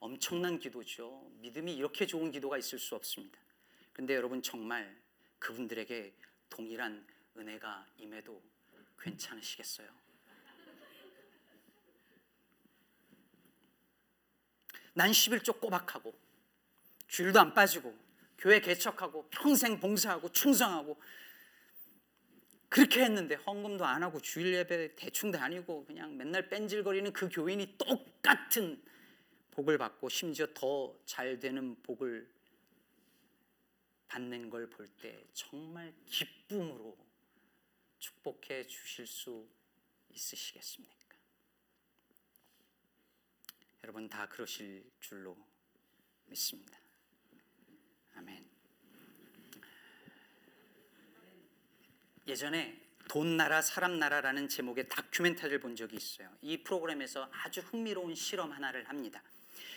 엄청난 0.01 0.59
기도죠. 0.59 1.31
믿음이 1.39 1.77
이렇게 1.77 2.07
좋은 2.07 2.33
기도가 2.33 2.59
있을 2.59 2.81
수 2.81 2.97
없습니다. 2.97 3.46
그런데 3.97 4.15
여러분 4.15 4.43
정말 4.43 4.95
그분들에게 5.39 6.13
동일한 6.51 7.07
은혜가 7.35 7.87
임해도 7.97 8.43
괜찮으시겠어요? 8.99 9.89
난 14.93 15.11
11조 15.11 15.59
꼬박하고 15.61 16.15
주일도 17.09 17.41
안 17.41 17.55
빠지고 17.55 17.99
교회 18.37 18.61
개척하고 18.61 19.31
평생 19.31 19.81
봉사하고 19.81 20.31
충성하고 20.31 21.01
그렇게 22.69 23.03
했는데 23.03 23.37
헌금도 23.37 23.87
안 23.87 24.03
하고 24.03 24.21
주일 24.21 24.53
예배 24.57 24.97
대충 24.97 25.31
다니고 25.31 25.87
그냥 25.87 26.15
맨날 26.19 26.51
뺀질거리는 26.51 27.15
그 27.15 27.31
교인이 27.31 27.79
똑같은 27.79 28.85
복을 29.53 29.79
받고 29.79 30.11
심지어 30.11 30.47
더 30.53 30.95
잘 31.07 31.41
되는 31.41 31.83
복을 31.83 32.36
받는 34.09 34.51
걸 34.51 34.69
볼 34.71 34.89
때 35.01 35.25
정말 35.33 35.95
기쁨으로 36.07 36.97
축복해 37.99 38.67
주실 38.67 39.07
수 39.07 39.49
있으시겠습니까? 40.11 40.97
여러분 43.85 44.09
다 44.09 44.29
그러실 44.29 44.91
줄로 45.01 45.37
믿습니다. 46.27 46.79
아멘. 48.15 48.49
예전에 52.27 52.83
돈 53.09 53.37
나라 53.37 53.63
사람 53.63 53.99
나라라는 54.01 54.49
제목의 54.49 54.89
다큐멘터리를 54.89 55.61
본 55.61 55.77
적이 55.77 55.97
있어요. 55.97 56.37
이 56.43 56.63
프로그램에서 56.65 57.31
아주 57.33 57.61
흥미로운 57.61 58.15
실험 58.17 58.51
하나를 58.51 58.89
합니다. 58.89 59.23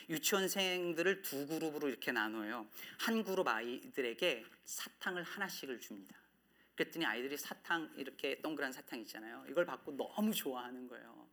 유치원생들을 0.10 1.21
두 1.21 1.47
그룹으로 1.47 1.89
이렇게 1.89 2.12
나눠요. 2.12 2.67
한 2.99 3.23
그룹 3.23 3.47
아이들에게 3.47 4.45
사탕을 4.65 5.23
하나씩을 5.23 5.80
줍니다. 5.80 6.15
그랬더니 6.75 7.06
아이들이 7.06 7.38
사탕 7.38 7.91
이렇게 7.97 8.39
동그란 8.41 8.71
사탕 8.71 8.99
있잖아요. 9.02 9.45
이걸 9.49 9.65
받고 9.65 9.97
너무 9.97 10.34
좋아하는 10.34 10.88
거예요. 10.88 11.28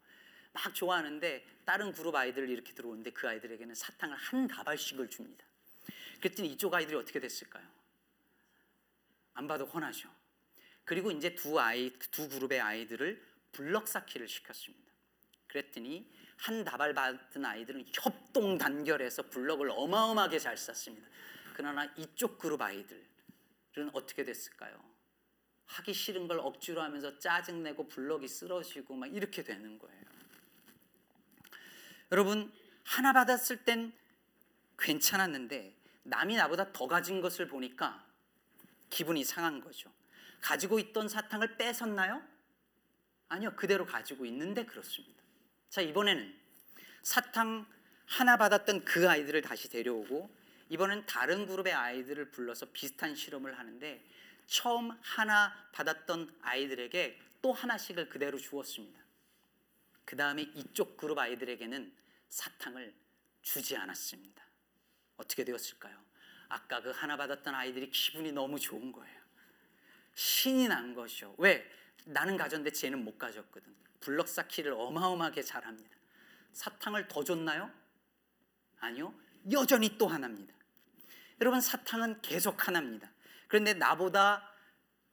막 0.52 0.74
좋아하는데 0.74 1.46
다른 1.64 1.92
그룹 1.92 2.14
아이들 2.14 2.48
이렇게 2.48 2.72
들어오는데 2.72 3.10
그 3.10 3.28
아이들에게는 3.28 3.74
사탕을 3.74 4.16
한 4.16 4.48
다발씩을 4.48 5.08
줍니다. 5.08 5.44
그랬더니 6.20 6.48
이쪽 6.52 6.74
아이들이 6.74 6.96
어떻게 6.96 7.20
됐을까요? 7.20 7.64
안 9.34 9.46
봐도 9.46 9.66
훤하죠. 9.66 10.10
그리고 10.84 11.10
이제 11.10 11.34
두 11.34 11.60
아이 11.60 11.90
두 12.10 12.28
그룹의 12.28 12.60
아이들을 12.60 13.22
블럭 13.52 13.86
쌓기를 13.86 14.28
시켰습니다. 14.28 14.86
그랬더니 15.48 16.10
한 16.36 16.64
다발 16.64 16.94
받은 16.94 17.44
아이들은 17.44 17.86
협동 17.92 18.58
단결해서 18.58 19.30
블럭을 19.30 19.70
어마어마하게 19.70 20.38
잘 20.38 20.56
쌓습니다. 20.56 21.08
그러나 21.54 21.84
이쪽 21.96 22.38
그룹 22.38 22.60
아이들은 22.60 23.90
어떻게 23.92 24.24
됐을까요? 24.24 24.78
하기 25.66 25.92
싫은 25.92 26.28
걸 26.28 26.38
억지로 26.40 26.82
하면서 26.82 27.18
짜증내고 27.18 27.88
블럭이 27.88 28.28
쓰러지고 28.28 28.94
막 28.94 29.12
이렇게 29.12 29.42
되는 29.42 29.78
거예요. 29.78 30.04
여러분 32.12 32.52
하나 32.84 33.12
받았을 33.12 33.64
땐 33.64 33.92
괜찮았는데 34.78 35.76
남이 36.04 36.36
나보다 36.36 36.72
더 36.72 36.86
가진 36.86 37.20
것을 37.20 37.48
보니까 37.48 38.04
기분이 38.90 39.24
상한 39.24 39.60
거죠. 39.60 39.90
가지고 40.40 40.78
있던 40.78 41.08
사탕을 41.08 41.56
뺏었나요? 41.56 42.22
아니요, 43.28 43.56
그대로 43.56 43.84
가지고 43.84 44.24
있는데 44.26 44.64
그렇습니다. 44.64 45.25
자, 45.68 45.80
이번에는 45.80 46.34
사탕 47.02 47.66
하나 48.06 48.36
받았던 48.36 48.84
그 48.84 49.08
아이들을 49.08 49.42
다시 49.42 49.68
데려오고 49.68 50.30
이번엔 50.68 51.06
다른 51.06 51.46
그룹의 51.46 51.72
아이들을 51.72 52.30
불러서 52.30 52.66
비슷한 52.72 53.14
실험을 53.14 53.58
하는데 53.58 54.04
처음 54.46 54.90
하나 55.02 55.52
받았던 55.72 56.38
아이들에게 56.42 57.20
또 57.42 57.52
하나씩을 57.52 58.08
그대로 58.08 58.38
주었습니다. 58.38 59.00
그 60.04 60.16
다음에 60.16 60.42
이쪽 60.42 60.96
그룹 60.96 61.18
아이들에게는 61.18 61.92
사탕을 62.28 62.94
주지 63.42 63.76
않았습니다. 63.76 64.44
어떻게 65.16 65.44
되었을까요? 65.44 65.96
아까 66.48 66.80
그 66.80 66.90
하나 66.90 67.16
받았던 67.16 67.54
아이들이 67.54 67.90
기분이 67.90 68.32
너무 68.32 68.58
좋은 68.58 68.92
거예요. 68.92 69.20
신이 70.14 70.68
난 70.68 70.94
것이요. 70.94 71.34
왜? 71.38 71.68
나는 72.04 72.36
가졌는데 72.36 72.70
쟤는 72.70 73.04
못 73.04 73.18
가졌거든. 73.18 73.74
블럭 74.00 74.28
쌓기를 74.28 74.72
어마어마하게 74.72 75.42
잘합니다. 75.42 75.96
사탕을 76.52 77.08
더 77.08 77.24
줬나요? 77.24 77.70
아니요. 78.80 79.14
여전히 79.52 79.96
또 79.98 80.08
하나입니다. 80.08 80.54
여러분 81.40 81.60
사탕은 81.60 82.22
계속 82.22 82.66
하나입니다. 82.66 83.10
그런데 83.48 83.74
나보다 83.74 84.50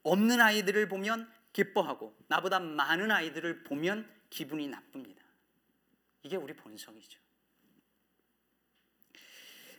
없는 0.03 0.41
아이들을 0.41 0.87
보면 0.87 1.31
기뻐하고 1.53 2.17
나보다 2.27 2.59
많은 2.59 3.11
아이들을 3.11 3.63
보면 3.63 4.09
기분이 4.29 4.67
나쁩니다. 4.67 5.23
이게 6.23 6.35
우리 6.35 6.53
본성이죠. 6.55 7.19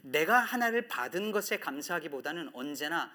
내가 0.03 0.39
하나를 0.39 0.87
받은 0.87 1.33
것에 1.33 1.59
감사하기보다는 1.59 2.51
언제나 2.55 3.11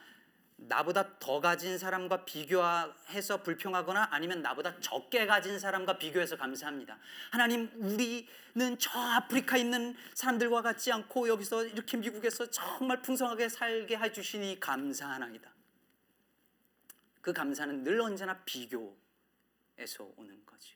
나보다 0.67 1.17
더 1.19 1.39
가진 1.39 1.77
사람과 1.77 2.25
비교해서 2.25 3.41
불평하거나 3.41 4.09
아니면 4.11 4.41
나보다 4.41 4.79
적게 4.79 5.25
가진 5.25 5.57
사람과 5.57 5.97
비교해서 5.97 6.37
감사합니다. 6.37 6.97
하나님, 7.31 7.71
우리는 7.75 8.77
저 8.77 8.99
아프리카 8.99 9.57
있는 9.57 9.95
사람들과 10.13 10.61
같지 10.61 10.91
않고 10.91 11.27
여기서 11.29 11.65
이렇게 11.65 11.97
미국에서 11.97 12.49
정말 12.49 13.01
풍성하게 13.01 13.49
살게 13.49 13.97
해주시니 13.97 14.59
감사하나이다. 14.59 15.49
그 17.21 17.33
감사는 17.33 17.83
늘 17.83 18.01
언제나 18.01 18.37
비교에서 18.45 20.11
오는 20.17 20.45
거지. 20.45 20.73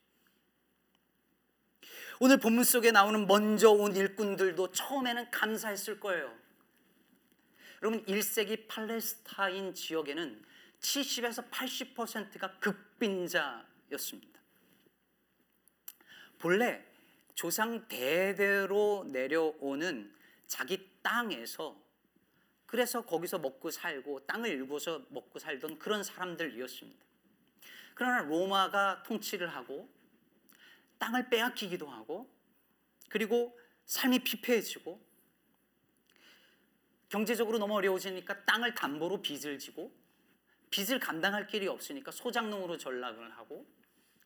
오늘 2.19 2.37
본문 2.37 2.63
속에 2.63 2.91
나오는 2.91 3.27
먼저 3.27 3.69
온 3.69 3.95
일꾼들도 3.95 4.71
처음에는 4.71 5.31
감사했을 5.31 5.99
거예요. 5.99 6.42
여러분 7.83 8.05
1세기 8.05 8.65
팔레스타인 8.69 9.73
지역에는 9.73 10.41
70에서 10.79 11.51
80%가 11.51 12.57
극빈자였습니다. 12.59 14.39
본래 16.39 16.81
조상 17.35 17.85
대대로 17.89 19.05
내려오는 19.11 20.15
자기 20.47 20.89
땅에서 21.01 21.77
그래서 22.65 23.05
거기서 23.05 23.39
먹고 23.39 23.69
살고 23.69 24.27
땅을 24.27 24.49
일구어서 24.49 25.01
먹고 25.09 25.39
살던 25.39 25.77
그런 25.77 26.05
사람들이었습니다. 26.05 27.03
그러나 27.95 28.21
로마가 28.21 29.03
통치를 29.03 29.49
하고 29.49 29.89
땅을 30.99 31.29
빼앗기기도 31.29 31.89
하고 31.89 32.33
그리고 33.09 33.59
삶이 33.87 34.19
피폐해지고 34.19 35.12
경제적으로 37.13 37.59
너무 37.59 37.75
어려워지니까 37.75 38.43
땅을 38.45 38.73
담보로 38.73 39.21
빚을 39.21 39.59
지고 39.59 39.95
빚을 40.71 40.99
감당할 40.99 41.45
길이 41.45 41.67
없으니까 41.67 42.09
소장농으로 42.09 42.79
전락을 42.79 43.29
하고 43.37 43.67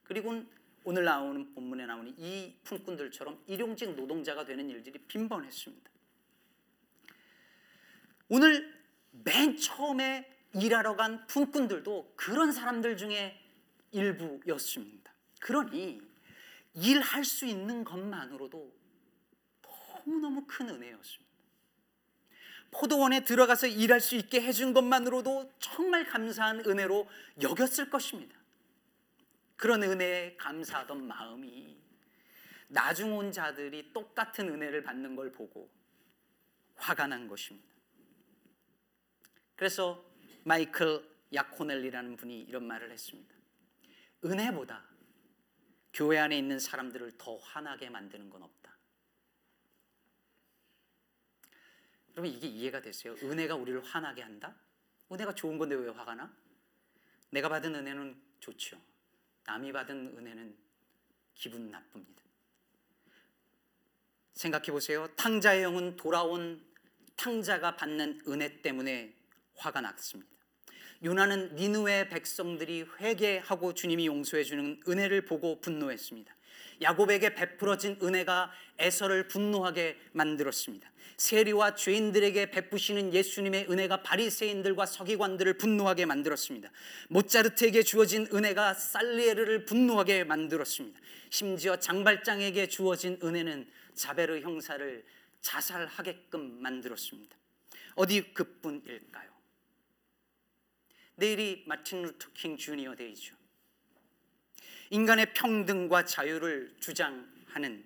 그리고 0.03 0.41
오늘 0.85 1.03
나오는 1.03 1.53
본문에 1.53 1.85
나오는 1.85 2.15
이 2.17 2.55
품꾼들처럼 2.63 3.43
일용직 3.45 3.93
노동자가 3.93 4.45
되는 4.45 4.69
일들이 4.69 4.99
빈번했습니다. 4.99 5.91
오늘 8.29 8.73
맨 9.11 9.57
처음에 9.57 10.25
일하러 10.53 10.95
간 10.95 11.27
품꾼들도 11.27 12.13
그런 12.15 12.53
사람들 12.53 12.95
중에 12.95 13.37
일부였습니다. 13.91 15.13
그러니 15.41 16.01
일할 16.73 17.25
수 17.25 17.45
있는 17.45 17.83
것만으로도 17.83 18.73
너무너무 20.05 20.45
큰 20.47 20.69
은혜였습니다. 20.69 21.26
포도원에 22.71 23.23
들어가서 23.23 23.67
일할 23.67 24.01
수 24.01 24.15
있게 24.15 24.41
해준 24.41 24.73
것만으로도 24.73 25.51
정말 25.59 26.05
감사한 26.05 26.63
은혜로 26.65 27.07
여겼을 27.41 27.89
것입니다. 27.89 28.35
그런 29.55 29.83
은혜에 29.83 30.35
감사하던 30.37 31.07
마음이 31.07 31.77
나중 32.67 33.17
온 33.17 33.31
자들이 33.31 33.91
똑같은 33.93 34.49
은혜를 34.49 34.83
받는 34.83 35.15
걸 35.15 35.31
보고 35.31 35.69
화가 36.75 37.07
난 37.07 37.27
것입니다. 37.27 37.67
그래서 39.55 40.05
마이클 40.43 41.03
야코넬리라는 41.33 42.15
분이 42.15 42.41
이런 42.41 42.65
말을 42.65 42.91
했습니다. 42.91 43.35
은혜보다 44.23 44.85
교회 45.93 46.19
안에 46.19 46.37
있는 46.37 46.59
사람들을 46.59 47.13
더 47.17 47.37
화나게 47.37 47.89
만드는 47.89 48.29
건 48.29 48.43
없다. 48.43 48.76
여러분 52.17 52.35
이게 52.35 52.47
이해가 52.47 52.81
되세요? 52.81 53.15
은혜가 53.21 53.55
우리를 53.55 53.79
화나게 53.83 54.23
한다? 54.23 54.55
은혜가 55.11 55.35
좋은 55.35 55.59
건데 55.59 55.75
왜 55.75 55.89
화가 55.89 56.15
나? 56.15 56.33
내가 57.29 57.47
받은 57.47 57.75
은혜는 57.75 58.19
좋죠. 58.39 58.81
남이 59.45 59.71
받은 59.71 60.17
은혜는 60.17 60.57
기분 61.35 61.69
나쁩니다. 61.69 62.23
생각해 64.33 64.71
보세요. 64.71 65.07
탕자의 65.15 65.61
영은 65.61 65.95
돌아온 65.95 66.65
탕자가 67.15 67.75
받는 67.75 68.21
은혜 68.27 68.61
때문에 68.63 69.13
화가 69.55 69.81
났습니다. 69.81 70.31
요나는 71.03 71.55
니누의 71.55 72.09
백성들이 72.09 72.87
회개하고 72.99 73.75
주님이 73.75 74.07
용서해 74.07 74.43
주는 74.43 74.81
은혜를 74.87 75.25
보고 75.25 75.61
분노했습니다. 75.61 76.35
야곱에게 76.81 77.35
베풀어진 77.35 77.97
은혜가 78.01 78.51
에서를 78.79 79.27
분노하게 79.27 79.97
만들었습니다. 80.11 80.91
세리와 81.17 81.73
죄인들에게 81.73 82.51
베푸시는 82.51 83.11
예수님의 83.13 83.71
은혜가 83.71 84.03
바리새인들과 84.03 84.85
서기관들을 84.85 85.57
분노하게 85.57 86.05
만들었습니다. 86.05 86.69
모차르트에게 87.09 87.81
주어진 87.81 88.27
은혜가 88.31 88.75
살리에르를 88.75 89.65
분노하게 89.65 90.25
만들었습니다. 90.25 90.99
심지어 91.31 91.75
장발장에게 91.77 92.67
주어진 92.67 93.19
은혜는 93.23 93.67
자베르 93.95 94.41
형사를 94.41 95.03
자살하게끔 95.41 96.61
만들었습니다. 96.61 97.35
어디 97.95 98.33
그뿐일까요? 98.33 99.31
내일이 101.15 101.63
마틴 101.65 102.03
루터 102.03 102.29
킹 102.33 102.57
주니어 102.57 102.95
데이죠. 102.95 103.35
인간의 104.89 105.33
평등과 105.33 106.05
자유를 106.05 106.75
주장하는 106.79 107.85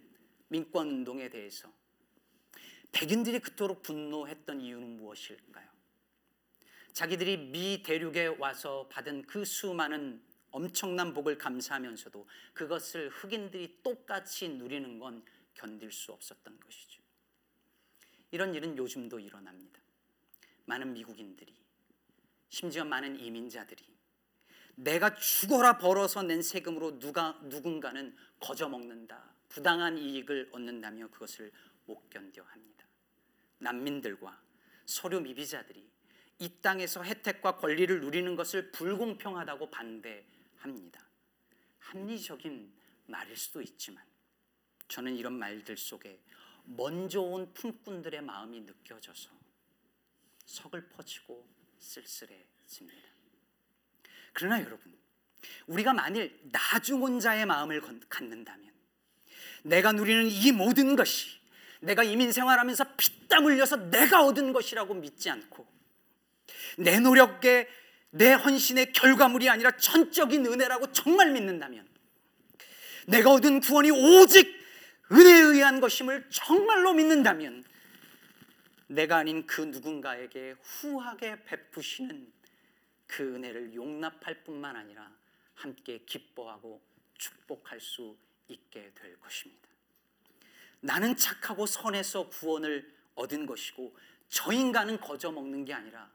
민권 0.49 0.87
운동에 0.87 1.29
대해서 1.29 1.71
백인들이 2.91 3.39
그토록 3.39 3.81
분노했던 3.81 4.61
이유는 4.61 4.97
무엇일까요? 4.97 5.69
자기들이 6.93 7.37
미 7.37 7.81
대륙에 7.83 8.27
와서 8.27 8.87
받은 8.89 9.23
그 9.23 9.45
수많은 9.45 10.21
엄청난 10.51 11.13
복을 11.13 11.37
감사하면서도 11.37 12.27
그것을 12.53 13.09
흑인들이 13.09 13.79
똑같이 13.81 14.49
누리는 14.49 14.99
건 14.99 15.23
견딜 15.53 15.91
수 15.91 16.11
없었던 16.11 16.59
것이죠. 16.59 17.01
이런 18.31 18.53
일은 18.53 18.77
요즘도 18.77 19.19
일어납니다. 19.19 19.79
많은 20.65 20.93
미국인들이 20.93 21.55
심지어 22.49 22.83
많은 22.83 23.19
이민자들이 23.19 23.83
내가 24.75 25.15
죽어라 25.15 25.77
벌어서 25.77 26.23
낸 26.23 26.41
세금으로 26.41 26.99
누가 26.99 27.39
누군가는 27.43 28.15
거저 28.39 28.69
먹는다. 28.69 29.31
부당한 29.49 29.97
이익을 29.97 30.49
얻는다며 30.51 31.09
그것을 31.09 31.51
못 31.85 32.09
견뎌 32.09 32.43
합니다. 32.43 32.85
난민들과 33.59 34.41
서류 34.85 35.21
미비자들이 35.21 35.89
이 36.39 36.49
땅에서 36.61 37.03
혜택과 37.03 37.57
권리를 37.57 38.01
누리는 38.01 38.35
것을 38.35 38.71
불공평하다고 38.71 39.69
반대합니다. 39.69 41.07
합리적인 41.79 42.73
말일 43.05 43.37
수도 43.37 43.61
있지만 43.61 44.03
저는 44.87 45.15
이런 45.15 45.33
말들 45.33 45.77
속에 45.77 46.19
먼저 46.63 47.21
온 47.21 47.53
품꾼들의 47.53 48.21
마음이 48.21 48.61
느껴져서 48.61 49.29
서글퍼지고 50.45 51.47
쓸쓸해집니다. 51.79 53.10
그러나 54.33 54.59
여러분, 54.61 54.79
우리가 55.67 55.93
만일 55.93 56.37
나중 56.51 57.19
자의 57.19 57.45
마음을 57.45 57.81
갖는다면 58.09 58.71
내가 59.63 59.91
누리는 59.91 60.27
이 60.29 60.51
모든 60.51 60.95
것이 60.95 61.39
내가 61.81 62.03
이민 62.03 62.31
생활하면서 62.31 62.95
피땀 62.95 63.45
흘려서 63.45 63.89
내가 63.89 64.23
얻은 64.23 64.53
것이라고 64.53 64.93
믿지 64.93 65.29
않고 65.29 65.65
내 66.77 66.99
노력의 66.99 67.67
내 68.11 68.33
헌신의 68.33 68.93
결과물이 68.93 69.49
아니라 69.49 69.71
전적인 69.77 70.45
은혜라고 70.45 70.91
정말 70.91 71.31
믿는다면 71.31 71.87
내가 73.07 73.31
얻은 73.31 73.61
구원이 73.61 73.89
오직 73.91 74.61
은혜에 75.11 75.39
의한 75.39 75.79
것임을 75.79 76.27
정말로 76.29 76.93
믿는다면 76.93 77.63
내가 78.87 79.17
아닌 79.17 79.45
그 79.47 79.61
누군가에게 79.61 80.55
후하게 80.61 81.43
베푸시는 81.45 82.31
그 83.11 83.35
은혜를 83.35 83.73
용납할 83.75 84.41
뿐만 84.45 84.73
아니라 84.77 85.11
함께 85.53 85.99
기뻐하고 86.05 86.81
축복할 87.15 87.81
수 87.81 88.17
있게 88.47 88.93
될 88.95 89.19
것입니다. 89.19 89.67
나는 90.79 91.17
착하고 91.17 91.65
선해서 91.65 92.29
구원을 92.29 92.95
얻은 93.15 93.45
것이고 93.45 93.95
저 94.29 94.53
인간은 94.53 95.01
거저 95.01 95.29
먹는 95.29 95.65
게 95.65 95.73
아니라 95.73 96.09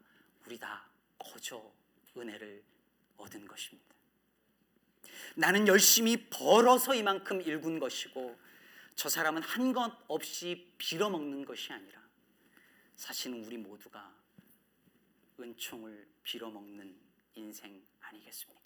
우리 0.47 0.59
다 0.59 0.89
거저 1.19 1.71
은혜를 2.17 2.65
얻은 3.19 3.47
것입니다. 3.47 3.95
나는 5.35 5.69
열심히 5.69 6.31
벌어서 6.31 6.95
이만큼 6.95 7.43
일군 7.43 7.79
것이고 7.79 8.39
저 8.95 9.11
사람은 9.11 9.43
한 9.43 9.75
것 9.75 9.93
없이 10.09 10.73
빌어먹는 10.79 11.45
것이 11.45 11.75
아니라 11.75 12.01
사실은 12.97 13.45
우리 13.45 13.59
모두가 13.59 14.15
은총을 15.39 16.16
빌어먹는 16.27 16.93
인생 17.35 17.87
아니겠습니까? 18.01 18.61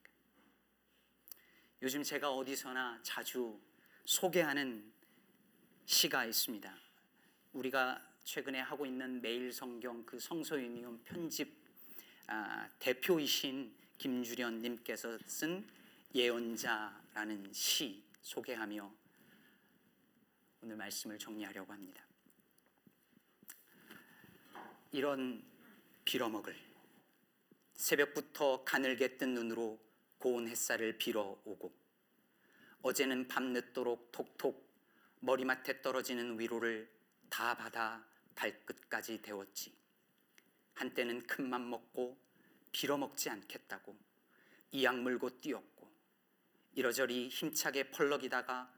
요즘 1.83 2.03
제가 2.03 2.33
어디서나 2.33 2.99
자주 3.03 3.61
소개하는 4.05 4.90
시가 5.85 6.25
있습니다. 6.25 6.75
우리가 7.53 8.03
최근에 8.25 8.61
하고 8.61 8.87
있는 8.87 9.20
매일 9.20 9.53
성경 9.53 10.05
그 10.07 10.18
성서 10.18 10.59
유니온 10.59 11.05
편집 11.05 11.55
아, 12.29 12.68
대표이신 12.79 13.75
김주련 13.99 14.59
님께서 14.62 15.18
쓴 15.27 15.68
예언자라는 16.14 17.53
시 17.53 18.03
소개하며 18.23 18.90
오늘 20.62 20.77
말씀을 20.77 21.18
정리하려고 21.18 21.73
합니다. 21.73 22.07
이런 24.92 25.44
빌어먹을 26.05 26.69
새벽부터 27.80 28.62
가늘게 28.62 29.16
뜬 29.16 29.32
눈으로 29.32 29.80
고운 30.18 30.46
햇살을 30.48 30.98
빌어오고 30.98 31.74
어제는 32.82 33.26
밤늦도록 33.26 34.12
톡톡 34.12 34.70
머리맡에 35.20 35.80
떨어지는 35.80 36.38
위로를 36.38 36.92
다 37.30 37.56
받아 37.56 38.06
발끝까지 38.34 39.22
데웠지 39.22 39.74
한때는 40.74 41.26
큰 41.26 41.48
맘 41.48 41.70
먹고 41.70 42.18
빌어먹지 42.70 43.30
않겠다고 43.30 43.96
이악 44.72 45.00
물고 45.00 45.40
뛰었고 45.40 45.90
이러저리 46.74 47.28
힘차게 47.28 47.90
펄럭이다가 47.92 48.70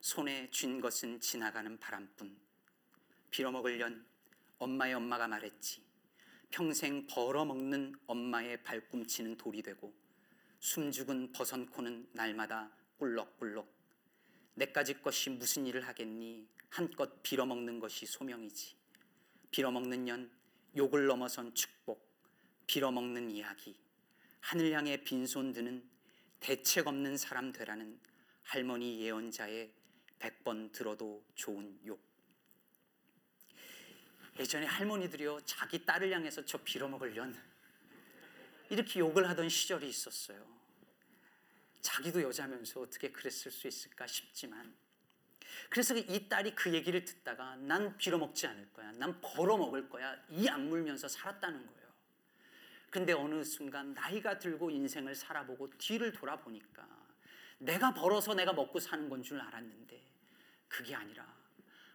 손에 0.00 0.50
쥔 0.50 0.80
것은 0.80 1.20
지나가는 1.20 1.78
바람뿐 1.78 2.34
빌어먹으련 3.30 4.06
엄마의 4.58 4.94
엄마가 4.94 5.28
말했지. 5.28 5.85
평생 6.50 7.06
벌어먹는 7.06 7.94
엄마의 8.06 8.62
발꿈치는 8.62 9.36
돌이 9.36 9.62
되고 9.62 9.94
숨죽은 10.60 11.32
버선코는 11.32 12.08
날마다 12.12 12.70
꿀럭꿀럭. 12.98 13.68
내까지 14.54 15.00
것이 15.02 15.30
무슨 15.30 15.66
일을 15.66 15.86
하겠니? 15.86 16.48
한껏 16.70 17.22
빌어먹는 17.22 17.78
것이 17.78 18.06
소명이지. 18.06 18.74
빌어먹는 19.50 20.04
년 20.04 20.30
욕을 20.76 21.06
넘어선 21.06 21.54
축복 21.54 22.06
빌어먹는 22.66 23.30
이야기. 23.30 23.78
하늘 24.40 24.72
향해 24.72 25.02
빈손 25.02 25.52
드는 25.52 25.88
대책 26.40 26.86
없는 26.86 27.16
사람 27.16 27.52
되라는 27.52 27.98
할머니 28.42 29.00
예언자의 29.00 29.72
백번 30.18 30.72
들어도 30.72 31.24
좋은 31.34 31.78
욕 31.86 32.00
예전에 34.38 34.66
할머니들이요 34.66 35.40
자기 35.44 35.84
딸을 35.84 36.12
향해서 36.12 36.44
저 36.44 36.58
빌어먹으련 36.58 37.36
이렇게 38.68 39.00
욕을 39.00 39.28
하던 39.30 39.48
시절이 39.48 39.88
있었어요. 39.88 40.44
자기도 41.80 42.20
여자면서 42.22 42.80
어떻게 42.80 43.10
그랬을 43.10 43.50
수 43.50 43.68
있을까 43.68 44.06
싶지만 44.06 44.74
그래서 45.70 45.96
이 45.96 46.28
딸이 46.28 46.54
그 46.54 46.72
얘기를 46.74 47.04
듣다가 47.04 47.56
난 47.56 47.96
빌어먹지 47.96 48.46
않을 48.48 48.72
거야. 48.72 48.92
난 48.92 49.20
벌어먹을 49.20 49.88
거야. 49.88 50.16
이 50.28 50.48
악물면서 50.48 51.08
살았다는 51.08 51.66
거예요. 51.66 51.86
근데 52.90 53.12
어느 53.12 53.42
순간 53.44 53.94
나이가 53.94 54.38
들고 54.38 54.70
인생을 54.70 55.14
살아보고 55.14 55.70
뒤를 55.78 56.12
돌아보니까 56.12 56.86
내가 57.58 57.94
벌어서 57.94 58.34
내가 58.34 58.52
먹고 58.52 58.80
사는 58.80 59.08
건 59.08 59.22
줄 59.22 59.40
알았는데 59.40 60.02
그게 60.68 60.94
아니라 60.94 61.26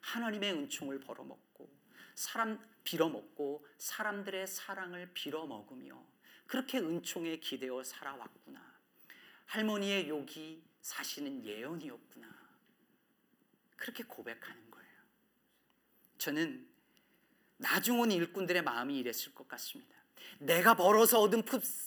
하나님의 0.01 0.53
은총을 0.53 0.99
벌어먹고 1.01 1.80
사람 2.15 2.59
빌어먹고 2.83 3.65
사람들의 3.77 4.47
사랑을 4.47 5.11
빌어먹으며 5.13 6.03
그렇게 6.47 6.79
은총에 6.79 7.37
기대어 7.37 7.83
살아왔구나. 7.83 8.71
할머니의 9.45 10.09
욕이 10.09 10.63
사실은 10.81 11.43
예언이었구나. 11.45 12.27
그렇게 13.77 14.03
고백하는 14.03 14.71
거예요. 14.71 15.01
저는 16.17 16.67
나중 17.57 17.99
온 17.99 18.11
일꾼들의 18.11 18.63
마음이 18.63 18.97
이랬을 18.99 19.33
것 19.33 19.47
같습니다. 19.47 19.95
내가 20.39 20.75
벌어서 20.75 21.21
얻은 21.21 21.43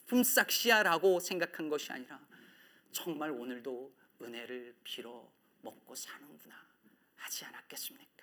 품삯이야라고 0.06 1.20
생각한 1.20 1.68
것이 1.68 1.92
아니라 1.92 2.20
정말 2.92 3.30
오늘도 3.30 3.94
은혜를 4.22 4.76
빌어 4.84 5.30
먹고 5.62 5.94
사는구나 5.94 6.54
하지 7.16 7.44
않았겠습니까? 7.44 8.13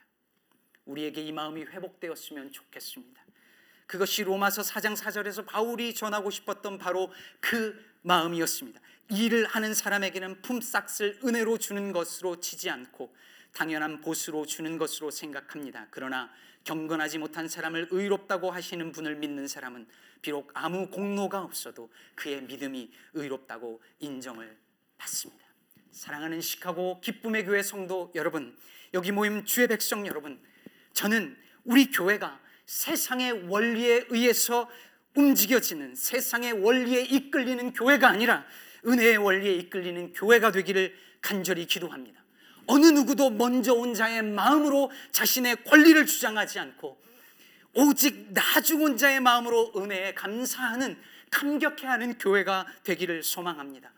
우리에게 0.86 1.22
이 1.22 1.32
마음이 1.32 1.63
회복되었으면 1.63 2.52
좋겠습니다. 2.52 3.22
그것이 3.88 4.24
로마서 4.24 4.62
4장 4.62 4.96
4절에서 4.96 5.46
바울이 5.46 5.94
전하고 5.94 6.30
싶었던 6.30 6.78
바로 6.78 7.12
그 7.39 7.78
마음이었습니다. 8.04 8.80
일을 9.10 9.46
하는 9.46 9.74
사람에게는 9.74 10.41
품삯을 10.41 11.20
은혜로 11.26 11.58
주는 11.58 11.91
것으로 11.91 12.39
치지 12.39 12.70
않고 12.70 13.13
당연한 13.54 14.00
보수로 14.00 14.46
주는 14.46 14.78
것으로 14.78 15.12
생각합니다. 15.12 15.88
그러나 15.91 16.32
경건하지 16.63 17.17
못한 17.17 17.48
사람을 17.48 17.89
의롭다고 17.91 18.52
하시는 18.52 18.91
분을 18.91 19.15
믿는 19.15 19.48
사람은 19.48 19.88
비록 20.22 20.52
아무 20.54 20.89
공로가 20.89 21.41
없어도 21.41 21.91
그의 22.15 22.44
믿음이 22.44 22.91
의롭다고 23.13 23.82
인정을 24.00 24.58
받습니다. 24.98 25.44
사랑하는 25.91 26.39
시카고 26.39 27.02
기쁨의 27.02 27.46
교회 27.46 27.62
성도 27.63 28.12
여러분, 28.15 28.58
여기 28.94 29.12
모임 29.12 29.44
주의 29.44 29.67
백성 29.67 30.06
여러분, 30.08 30.41
저는 30.93 31.36
우리 31.63 31.91
교회가 31.91 32.39
세상의 32.65 33.47
원리에 33.47 34.06
의해서 34.10 34.69
움직여지는 35.15 35.95
세상의 35.95 36.54
원리에 36.54 37.01
이끌리는 37.01 37.73
교회가 37.73 38.08
아니라 38.08 38.45
은혜의 38.86 39.17
원리에 39.17 39.54
이끌리는 39.56 40.13
교회가 40.13 40.51
되기를 40.51 40.95
간절히 41.21 41.65
기도합니다. 41.65 42.21
어느 42.67 42.86
누구도 42.88 43.30
먼저 43.30 43.73
온 43.73 43.93
자의 43.93 44.21
마음으로 44.21 44.91
자신의 45.12 45.63
권리를 45.65 46.06
주장하지 46.06 46.60
않고 46.60 47.01
오직 47.73 48.34
나중 48.34 48.82
온 48.84 48.97
자의 48.97 49.19
마음으로 49.19 49.73
은혜에 49.75 50.13
감사하는 50.13 50.97
감격해하는 51.30 52.17
교회가 52.17 52.65
되기를 52.84 53.23
소망합니다. 53.23 53.91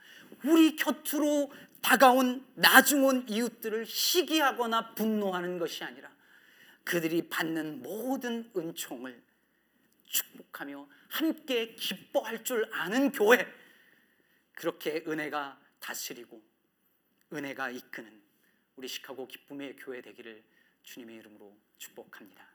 우리 0.43 0.75
곁으로 0.75 1.51
다가온 1.81 2.45
나중 2.55 3.05
온 3.05 3.25
이웃들을 3.27 3.85
시기하거나 3.85 4.93
분노하는 4.95 5.59
것이 5.59 5.83
아니라 5.83 6.09
그들이 6.83 7.29
받는 7.29 7.81
모든 7.81 8.51
은총을 8.55 9.23
축복하며 10.05 10.87
함께 11.09 11.75
기뻐할 11.75 12.43
줄 12.43 12.69
아는 12.73 13.11
교회 13.11 13.45
그렇게 14.53 15.03
은혜가 15.07 15.59
다스리고 15.79 16.41
은혜가 17.31 17.71
이끄는 17.71 18.21
우리 18.75 18.87
시카고 18.87 19.27
기쁨의 19.27 19.75
교회 19.77 20.01
되기를 20.01 20.43
주님의 20.83 21.17
이름으로 21.17 21.57
축복합니다. 21.77 22.52